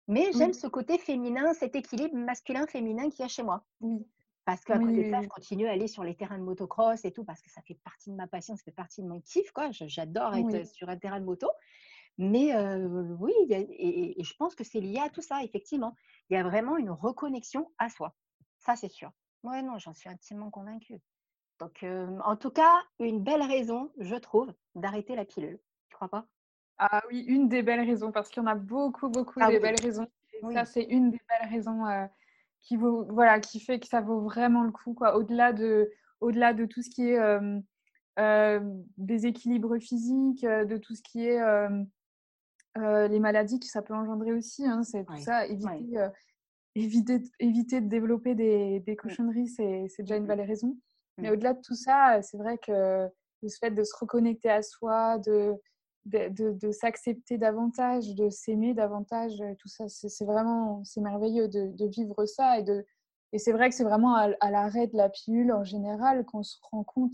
[0.08, 3.64] Mais j'aime ce côté féminin, cet équilibre masculin-féminin qu'il y a chez moi.
[4.46, 7.12] Parce qu'à côté de ça, je continue à aller sur les terrains de motocross et
[7.12, 9.52] tout, parce que ça fait partie de ma passion, ça fait partie de mon kiff.
[9.52, 9.70] Quoi.
[9.72, 11.48] J'adore être sur un terrain de moto.
[12.18, 12.54] Mais
[13.20, 15.96] oui, et, je pense que c'est lié à tout ça, effectivement.
[16.30, 18.14] Il y a vraiment une reconnexion à soi.
[18.60, 19.12] Ça, c'est sûr.
[19.44, 21.00] Oui, non, j'en suis intimement convaincue.
[21.64, 21.86] Donc,
[22.26, 25.60] en tout cas, une belle raison, je trouve, d'arrêter la pilule.
[25.90, 26.28] Tu crois pas?
[26.78, 29.80] Ah oui, une des belles raisons, parce qu'il y en a beaucoup, beaucoup de belles
[29.82, 30.06] raisons.
[30.52, 31.86] Ça, c'est une des belles raisons
[32.60, 34.94] qui, vaut, voilà, qui fait que ça vaut vraiment le coup.
[34.94, 35.16] Quoi.
[35.16, 37.20] Au-delà, de, au-delà de tout ce qui est
[38.20, 38.60] euh,
[38.98, 41.40] déséquilibre physique, de tout ce qui est
[42.76, 44.66] les maladies que ça peut engendrer aussi.
[44.66, 46.10] Hein, c'est tout ça, éviter,
[46.76, 48.98] éviter, éviter de développer des, des mmh.
[48.98, 50.76] cochonneries, c'est, c'est déjà une belle raison.
[51.18, 51.34] Mais mmh.
[51.34, 53.08] au-delà de tout ça, c'est vrai que
[53.44, 55.54] le fait de se reconnecter à soi, de,
[56.06, 61.88] de, de, s'accepter davantage, de s'aimer davantage, tout ça, c'est vraiment c'est merveilleux de, de,
[61.88, 62.60] vivre ça.
[62.60, 62.86] Et, de,
[63.32, 66.58] et c'est vrai que c'est vraiment à, l'arrêt de la pilule en général qu'on se
[66.72, 67.14] rend compte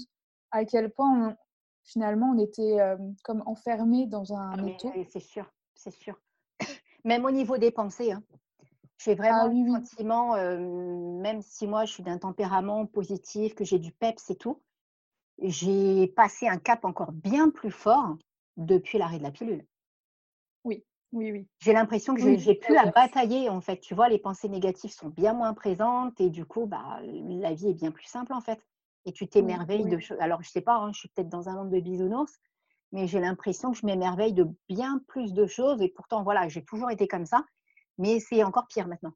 [0.52, 1.36] à quel point
[1.84, 2.78] finalement on était
[3.24, 5.04] comme enfermé dans un ah.
[5.08, 6.20] C'est sûr, c'est sûr.
[7.06, 8.12] Même au niveau des pensées.
[8.12, 8.24] Hein.
[9.00, 10.36] J'ai vraiment ah, oui, le sentiment,
[11.22, 14.62] même si moi je suis d'un tempérament positif, que j'ai du peps et tout,
[15.42, 18.18] j'ai passé un cap encore bien plus fort
[18.58, 19.66] depuis l'arrêt de la pilule.
[20.66, 20.84] Oui,
[21.14, 21.48] oui, oui.
[21.60, 23.80] J'ai l'impression que j'ai plus à batailler en fait.
[23.80, 27.70] Tu vois, les pensées négatives sont bien moins présentes et du coup, bah, la vie
[27.70, 28.62] est bien plus simple en fait.
[29.06, 30.20] Et tu t'émerveilles de choses.
[30.20, 32.38] Alors, je sais pas, hein, je suis peut-être dans un monde de bisounours,
[32.92, 35.82] mais j'ai l'impression que je m'émerveille de bien plus de choses.
[35.82, 37.46] Et pourtant, voilà, j'ai toujours été comme ça
[38.00, 39.14] mais c'est encore pire maintenant.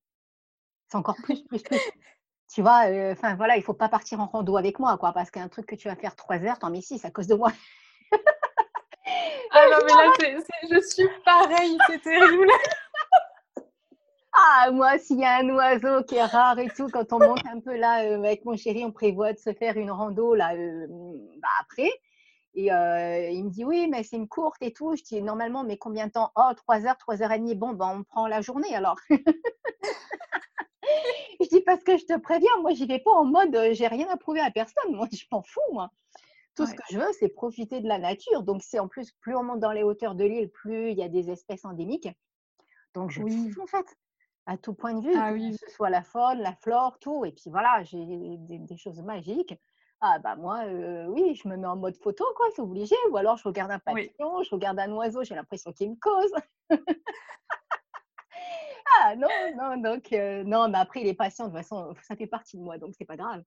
[0.89, 1.79] C'est encore plus, plus, plus.
[2.53, 5.47] tu vois, enfin voilà, il faut pas partir en rando avec moi, quoi, parce qu'un
[5.47, 7.51] truc que tu vas faire trois heures, t'en mets six à cause de moi.
[9.51, 9.77] ah non,
[10.21, 12.47] mais là, je suis pareil, c'est terrible.
[14.35, 17.45] Ah, moi, s'il y a un oiseau qui est rare et tout, quand on monte
[17.45, 21.49] un peu là avec mon chéri, on prévoit de se faire une rando là bah,
[21.61, 21.91] après.
[22.55, 22.67] Et
[23.33, 24.95] il me dit oui, mais c'est une courte et tout.
[24.95, 26.31] Je dis normalement, mais combien de temps?
[26.35, 27.55] Oh, trois heures, trois heures et demie.
[27.55, 28.97] Bon, ben, on prend la journée alors.
[31.41, 34.07] je dis parce que je te préviens, moi, j'y vais pas en mode j'ai rien
[34.09, 34.93] à prouver à personne.
[34.95, 35.91] Moi, je m'en fous, moi.
[36.55, 38.43] Tout ce que je veux, c'est profiter de la nature.
[38.43, 41.03] Donc, c'est en plus, plus on monte dans les hauteurs de l'île, plus il y
[41.03, 42.09] a des espèces endémiques.
[42.93, 43.51] Donc, je oui.
[43.59, 43.87] en fait,
[44.45, 47.25] à tout point de vue, ah que ce soit la faune, la flore, tout.
[47.25, 49.55] Et puis voilà, j'ai des choses magiques.
[50.05, 50.65] Ah bah moi,
[51.07, 52.93] oui, je me mets en mode photo, quoi, c'est obligé.
[53.09, 56.33] Ou alors je regarde un papillon, je regarde un oiseau, j'ai l'impression qu'il me cause.
[58.99, 60.11] ah non, non, donc
[60.45, 62.95] non, mais après il est patient, de toute façon, ça fait partie de moi, donc
[62.97, 63.43] c'est pas grave.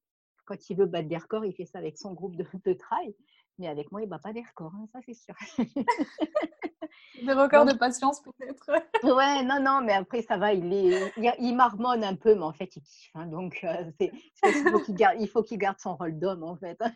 [0.47, 3.15] Quand il veut battre des records, il fait ça avec son groupe de, de trail.
[3.59, 5.35] Mais avec moi, il ne bat pas des records, hein, ça c'est sûr.
[7.25, 8.71] des records de patience peut-être.
[9.03, 12.53] ouais, non, non, mais après ça va, il, est, il, marmonne un peu, mais en
[12.53, 13.11] fait il kiffe.
[13.15, 14.13] Hein, donc euh, c'est,
[14.45, 16.77] il faut qu'il garde, son rôle d'homme en fait.
[16.81, 16.93] Hein.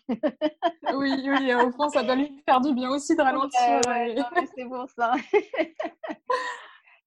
[0.95, 3.81] oui, oui, au fond ça doit lui faire du bien aussi de ralentir.
[4.57, 5.15] c'est pour ça.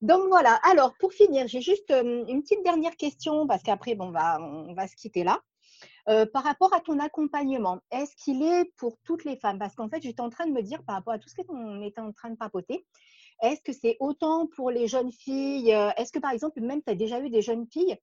[0.02, 4.12] Donc voilà, alors pour finir, j'ai juste une petite dernière question parce qu'après bon, on,
[4.12, 5.40] va, on va se quitter là.
[6.06, 9.60] Par rapport à ton accompagnement, est-ce qu'il est pour toutes les femmes?
[9.60, 11.82] Parce qu'en fait, j'étais en train de me dire par rapport à tout ce qu'on
[11.82, 12.86] était en train de papoter,
[13.42, 15.70] est-ce que c'est autant pour les jeunes filles?
[15.98, 17.98] Est-ce que par exemple, même tu as déjà eu des jeunes filles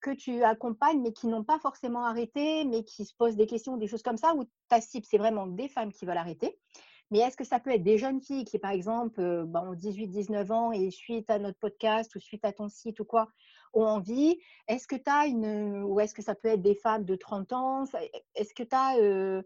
[0.00, 3.76] que tu accompagnes mais qui n'ont pas forcément arrêté, mais qui se posent des questions,
[3.76, 6.58] des choses comme ça, ou ta cible, c'est vraiment des femmes qui veulent arrêter?
[7.10, 10.72] Mais est-ce que ça peut être des jeunes filles qui, par exemple, ont 18-19 ans
[10.72, 13.28] et suite à notre podcast ou suite à ton site ou quoi,
[13.74, 15.82] ont envie Est-ce que tu as une.
[15.84, 17.84] Ou est-ce que ça peut être des femmes de 30 ans?
[18.34, 19.42] Est-ce que tu as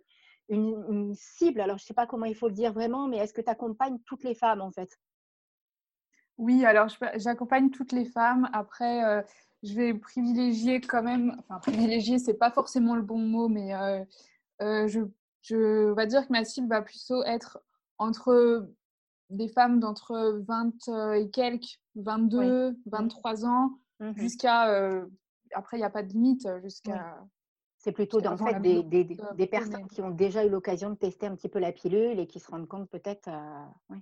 [0.49, 1.61] une, cible?
[1.61, 3.51] Alors, je ne sais pas comment il faut le dire vraiment, mais est-ce que tu
[3.51, 4.99] accompagnes toutes les femmes en fait?
[6.37, 8.49] Oui, alors j'accompagne toutes les femmes.
[8.53, 9.25] Après,
[9.63, 11.37] je vais privilégier quand même.
[11.41, 13.73] Enfin, privilégier, c'est pas forcément le bon mot, mais
[14.61, 15.01] je
[15.43, 17.59] je vais dire que ma cible va plutôt être
[17.99, 18.69] entre
[19.31, 24.71] des femmes d'entre 20 et quelques, 22, 23 ans, mmh jusqu'à.
[24.71, 25.07] Euh,
[25.53, 27.19] après, il n'y a pas de limite, euh, jusqu'à.
[27.79, 31.27] C'est plutôt en fait des, des, des, personnes qui ont déjà eu l'occasion de tester
[31.27, 33.29] un petit peu la pilule et qui se rendent compte peut-être.
[33.29, 33.97] Euh,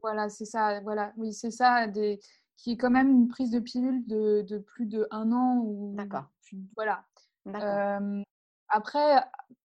[0.00, 0.80] voilà, c'est ça.
[0.80, 1.86] Voilà, oui, c'est ça.
[1.88, 2.18] Des,
[2.56, 5.92] qui est quand même une prise de pilule de, de plus de un an.
[5.92, 6.24] D'accord.
[6.74, 7.04] Voilà.
[8.68, 9.22] après,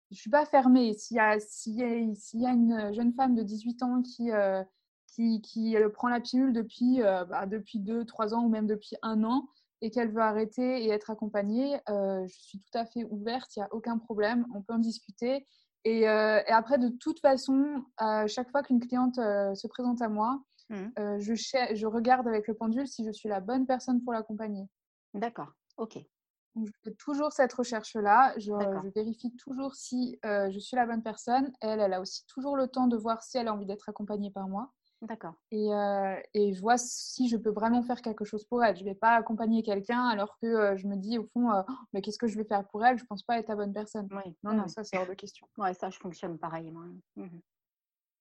[0.09, 0.93] je ne suis pas fermée.
[0.93, 4.63] S'il y, a, y, a une jeune femme de 18 ans qui, euh,
[5.19, 8.67] qui, qui euh, prend la pilule depuis, euh, bah, depuis 2, 3 ans ou même
[8.67, 9.49] depuis un an
[9.81, 13.63] et qu'elle veut arrêter et être accompagnée, je suis tout à fait ouverte, il n'y
[13.63, 15.47] a aucun problème, on peut en discuter.
[15.85, 17.85] Et, et après, de toute façon,
[18.27, 21.19] chaque fois qu'une cliente se présente à moi, mmh.
[21.19, 24.67] je, je regarde avec le pendule si je suis la bonne personne pour l'accompagner.
[25.13, 25.97] D'accord, ok
[26.65, 28.33] je fais toujours cette recherche-là.
[28.37, 28.51] Je,
[28.93, 31.51] vérifie toujours si euh, je suis la bonne personne.
[31.61, 34.31] Elle, elle a aussi toujours le temps de voir si elle a envie d'être accompagnée
[34.31, 34.71] par moi.
[35.01, 35.35] D'accord.
[35.51, 38.75] Et, euh, et, je vois si je peux vraiment faire quelque chose pour elle.
[38.75, 41.73] Je ne vais pas accompagner quelqu'un alors que euh, je me dis au fond, oh,
[41.93, 42.97] mais qu'est-ce que je vais faire pour elle?
[42.97, 44.09] Je ne pense pas être la bonne personne.
[44.11, 44.35] Oui.
[44.43, 45.47] Non, non, ça c'est hors de question.
[45.57, 46.85] Ouais, ça, je fonctionne pareillement.
[47.15, 47.27] Mmh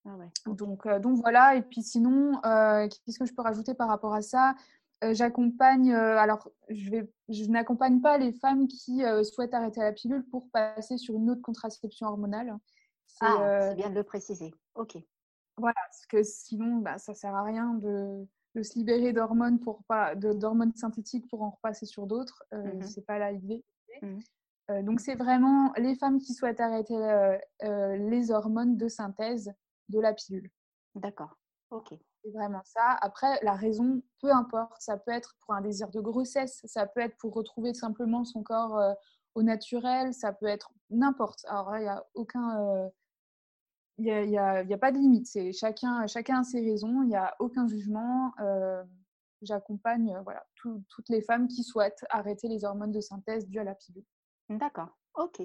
[0.04, 0.30] ah ouais.
[0.54, 1.56] donc, donc voilà.
[1.56, 4.54] Et puis sinon, qu'est-ce que je peux rajouter par rapport à ça?
[5.04, 9.80] Euh, j'accompagne, euh, alors je, vais, je n'accompagne pas les femmes qui euh, souhaitent arrêter
[9.80, 12.56] la pilule pour passer sur une autre contraception hormonale.
[13.20, 14.52] Ah, c'est bien de le préciser.
[14.74, 14.96] Ok.
[15.58, 19.82] Voilà, parce que sinon, bah, ça sert à rien de, de se libérer d'hormones pour
[19.84, 22.44] pas, d'hormones synthétiques pour en repasser sur d'autres.
[22.52, 23.64] Mmh c'est pas la idée.
[24.00, 24.82] Mmh.
[24.82, 26.94] donc c'est vraiment les femmes qui souhaitent arrêter
[27.62, 29.52] les hormones de synthèse
[29.88, 30.50] de la pilule.
[30.94, 31.36] D'accord.
[31.70, 31.94] Ok.
[32.22, 32.96] C'est vraiment ça.
[33.00, 34.80] Après, la raison, peu importe.
[34.80, 38.42] Ça peut être pour un désir de grossesse, ça peut être pour retrouver simplement son
[38.42, 38.92] corps euh,
[39.34, 41.44] au naturel, ça peut être n'importe.
[41.46, 42.90] Alors il n'y a aucun.
[43.98, 45.26] Il n'y a, y a, y a, pas de limite.
[45.26, 47.02] C'est chacun, chacun a ses raisons.
[47.02, 48.32] Il n'y a aucun jugement.
[48.40, 48.82] Euh,
[49.42, 53.64] j'accompagne euh, voilà, toutes les femmes qui souhaitent arrêter les hormones de synthèse dues à
[53.64, 54.04] la pilule.
[54.48, 54.88] D'accord.
[55.14, 55.42] Ok.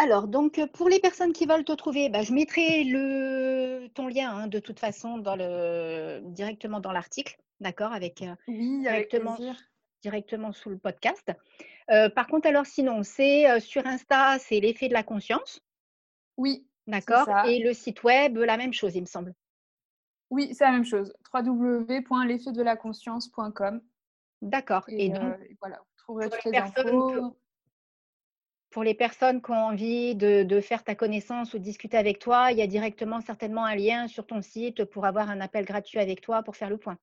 [0.00, 4.08] Alors, donc, euh, pour les personnes qui veulent te trouver, bah, je mettrai le, ton
[4.08, 9.36] lien hein, de toute façon dans le, directement dans l'article, d'accord avec, euh, Oui, directement,
[10.02, 11.30] directement sous le podcast.
[11.90, 15.60] Euh, par contre, alors sinon, c'est sur Insta, c'est l'effet de la conscience.
[16.38, 17.28] Oui, D'accord.
[17.46, 19.32] Et le site web, la même chose, il me semble.
[20.30, 21.12] Oui, c'est la même chose.
[21.32, 23.80] www.l'effetdelaconscience.com.
[24.42, 24.82] D'accord.
[24.88, 27.36] Et, donc, voilà, vous trouverez toutes les infos
[28.70, 32.58] pour les personnes qui ont envie de, faire ta connaissance ou discuter avec toi, il
[32.58, 36.20] y a directement certainement un lien sur ton site pour avoir un appel gratuit avec
[36.20, 36.96] toi pour faire le point.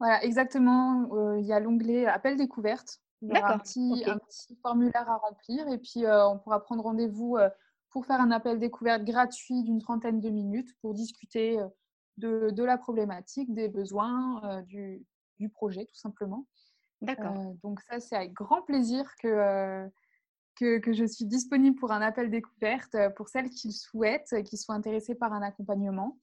[0.00, 1.14] Voilà, exactement.
[1.14, 3.00] Euh, il y a l'onglet appel découverte.
[3.22, 4.04] Il y un petit,
[4.60, 7.48] formulaire à remplir et puis euh, on pourra prendre rendez-vous euh,
[7.94, 11.58] pour faire un appel découverte gratuit d'une trentaine de minutes pour discuter
[12.18, 15.02] de, la problématique, des besoins, du,
[15.38, 16.46] du, projet tout simplement.
[17.00, 17.54] D'accord.
[17.62, 19.88] donc ça, c'est avec grand plaisir que
[20.54, 24.42] que, je suis disponible pour un appel découverte euh, pour celles qui le souhaitent, euh,
[24.42, 26.18] qui soient intéressées par un accompagnement.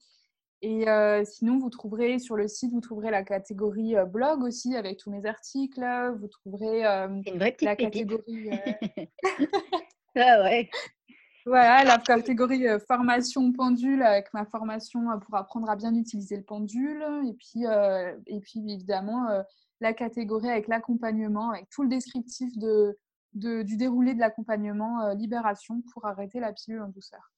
[0.62, 4.96] Et euh, sinon, vous trouverez sur le site, vous trouverez la catégorie blog aussi avec
[4.98, 5.84] tous mes articles.
[6.20, 8.50] Vous trouverez la catégorie.
[10.16, 10.70] ah ouais.
[11.44, 17.04] Voilà, la catégorie formation pendule avec ma formation pour apprendre à bien utiliser le pendule.
[17.26, 17.64] Et puis,
[18.26, 19.26] et puis évidemment,
[19.82, 22.96] la catégorie avec l'accompagnement, avec tout le descriptif de,
[23.34, 27.31] du déroulé de l'accompagnement euh, libération pour arrêter la pilule en douceur.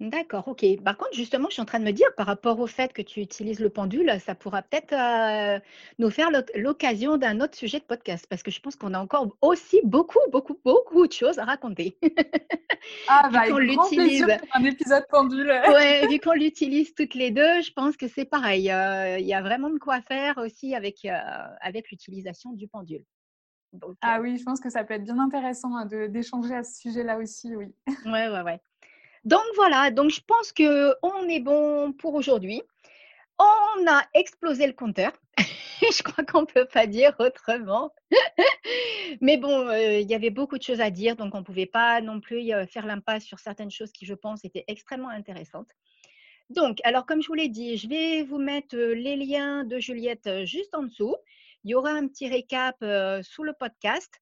[0.00, 0.64] D'accord, ok.
[0.82, 3.00] Par contre, justement, je suis en train de me dire, par rapport au fait que
[3.00, 5.60] tu utilises le pendule, ça pourra peut-être euh,
[6.00, 9.36] nous faire l'occasion d'un autre sujet de podcast, parce que je pense qu'on a encore
[9.40, 11.96] aussi beaucoup, beaucoup, beaucoup de choses à raconter.
[13.06, 13.42] Ah, bah,
[13.88, 15.48] plaisir pour un épisode pendule.
[15.48, 18.72] ouais, vu qu'on l'utilise toutes les deux, je pense que c'est pareil.
[18.72, 21.06] Euh, il y a vraiment de quoi faire aussi avec,
[21.60, 23.04] avec l'utilisation du pendule.
[24.00, 27.16] ah oui, je pense que ça peut être bien intéressant hein, d'échanger à ce sujet-là
[27.18, 27.72] aussi, oui.
[28.06, 28.60] Ouais, ouais, ouais.
[29.24, 32.62] Donc voilà, donc je pense qu'on est bon pour aujourd'hui.
[33.38, 35.12] On a explosé le compteur.
[35.80, 37.94] je crois qu'on ne peut pas dire autrement.
[39.20, 41.66] Mais bon, euh, il y avait beaucoup de choses à dire, donc on ne pouvait
[41.66, 45.70] pas non plus euh, faire l'impasse sur certaines choses qui, je pense, étaient extrêmement intéressantes.
[46.50, 49.78] Donc, alors comme je vous l'ai dit, je vais vous mettre euh, les liens de
[49.78, 51.16] Juliette juste en dessous.
[51.64, 52.76] Il y aura un petit récap
[53.22, 54.20] sous le podcast.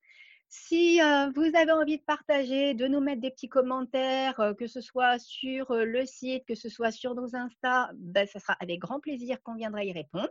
[0.54, 1.00] Si
[1.34, 5.74] vous avez envie de partager, de nous mettre des petits commentaires, que ce soit sur
[5.74, 9.54] le site, que ce soit sur nos Insta, ben, ça sera avec grand plaisir qu'on
[9.54, 10.28] viendra y répondre.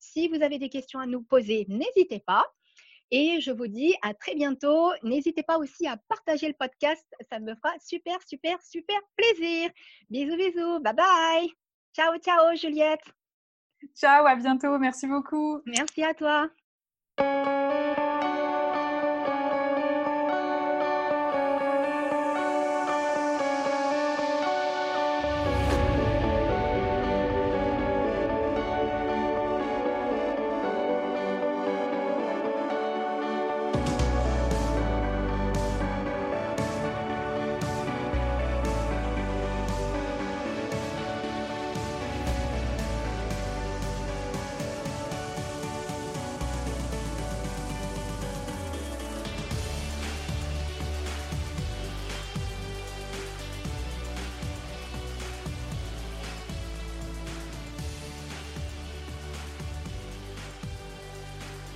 [0.00, 2.44] Si vous avez des questions à nous poser, n'hésitez pas.
[3.12, 4.90] Et je vous dis à très bientôt.
[5.04, 7.06] N'hésitez pas aussi à partager le podcast.
[7.30, 9.70] Ça me fera super, super, super plaisir.
[10.10, 10.80] Bisous, bisous.
[10.80, 11.48] Bye bye.
[11.94, 13.04] Ciao, ciao, Juliette.
[13.94, 14.76] Ciao, à bientôt.
[14.80, 15.60] Merci beaucoup.
[15.64, 16.50] Merci à toi.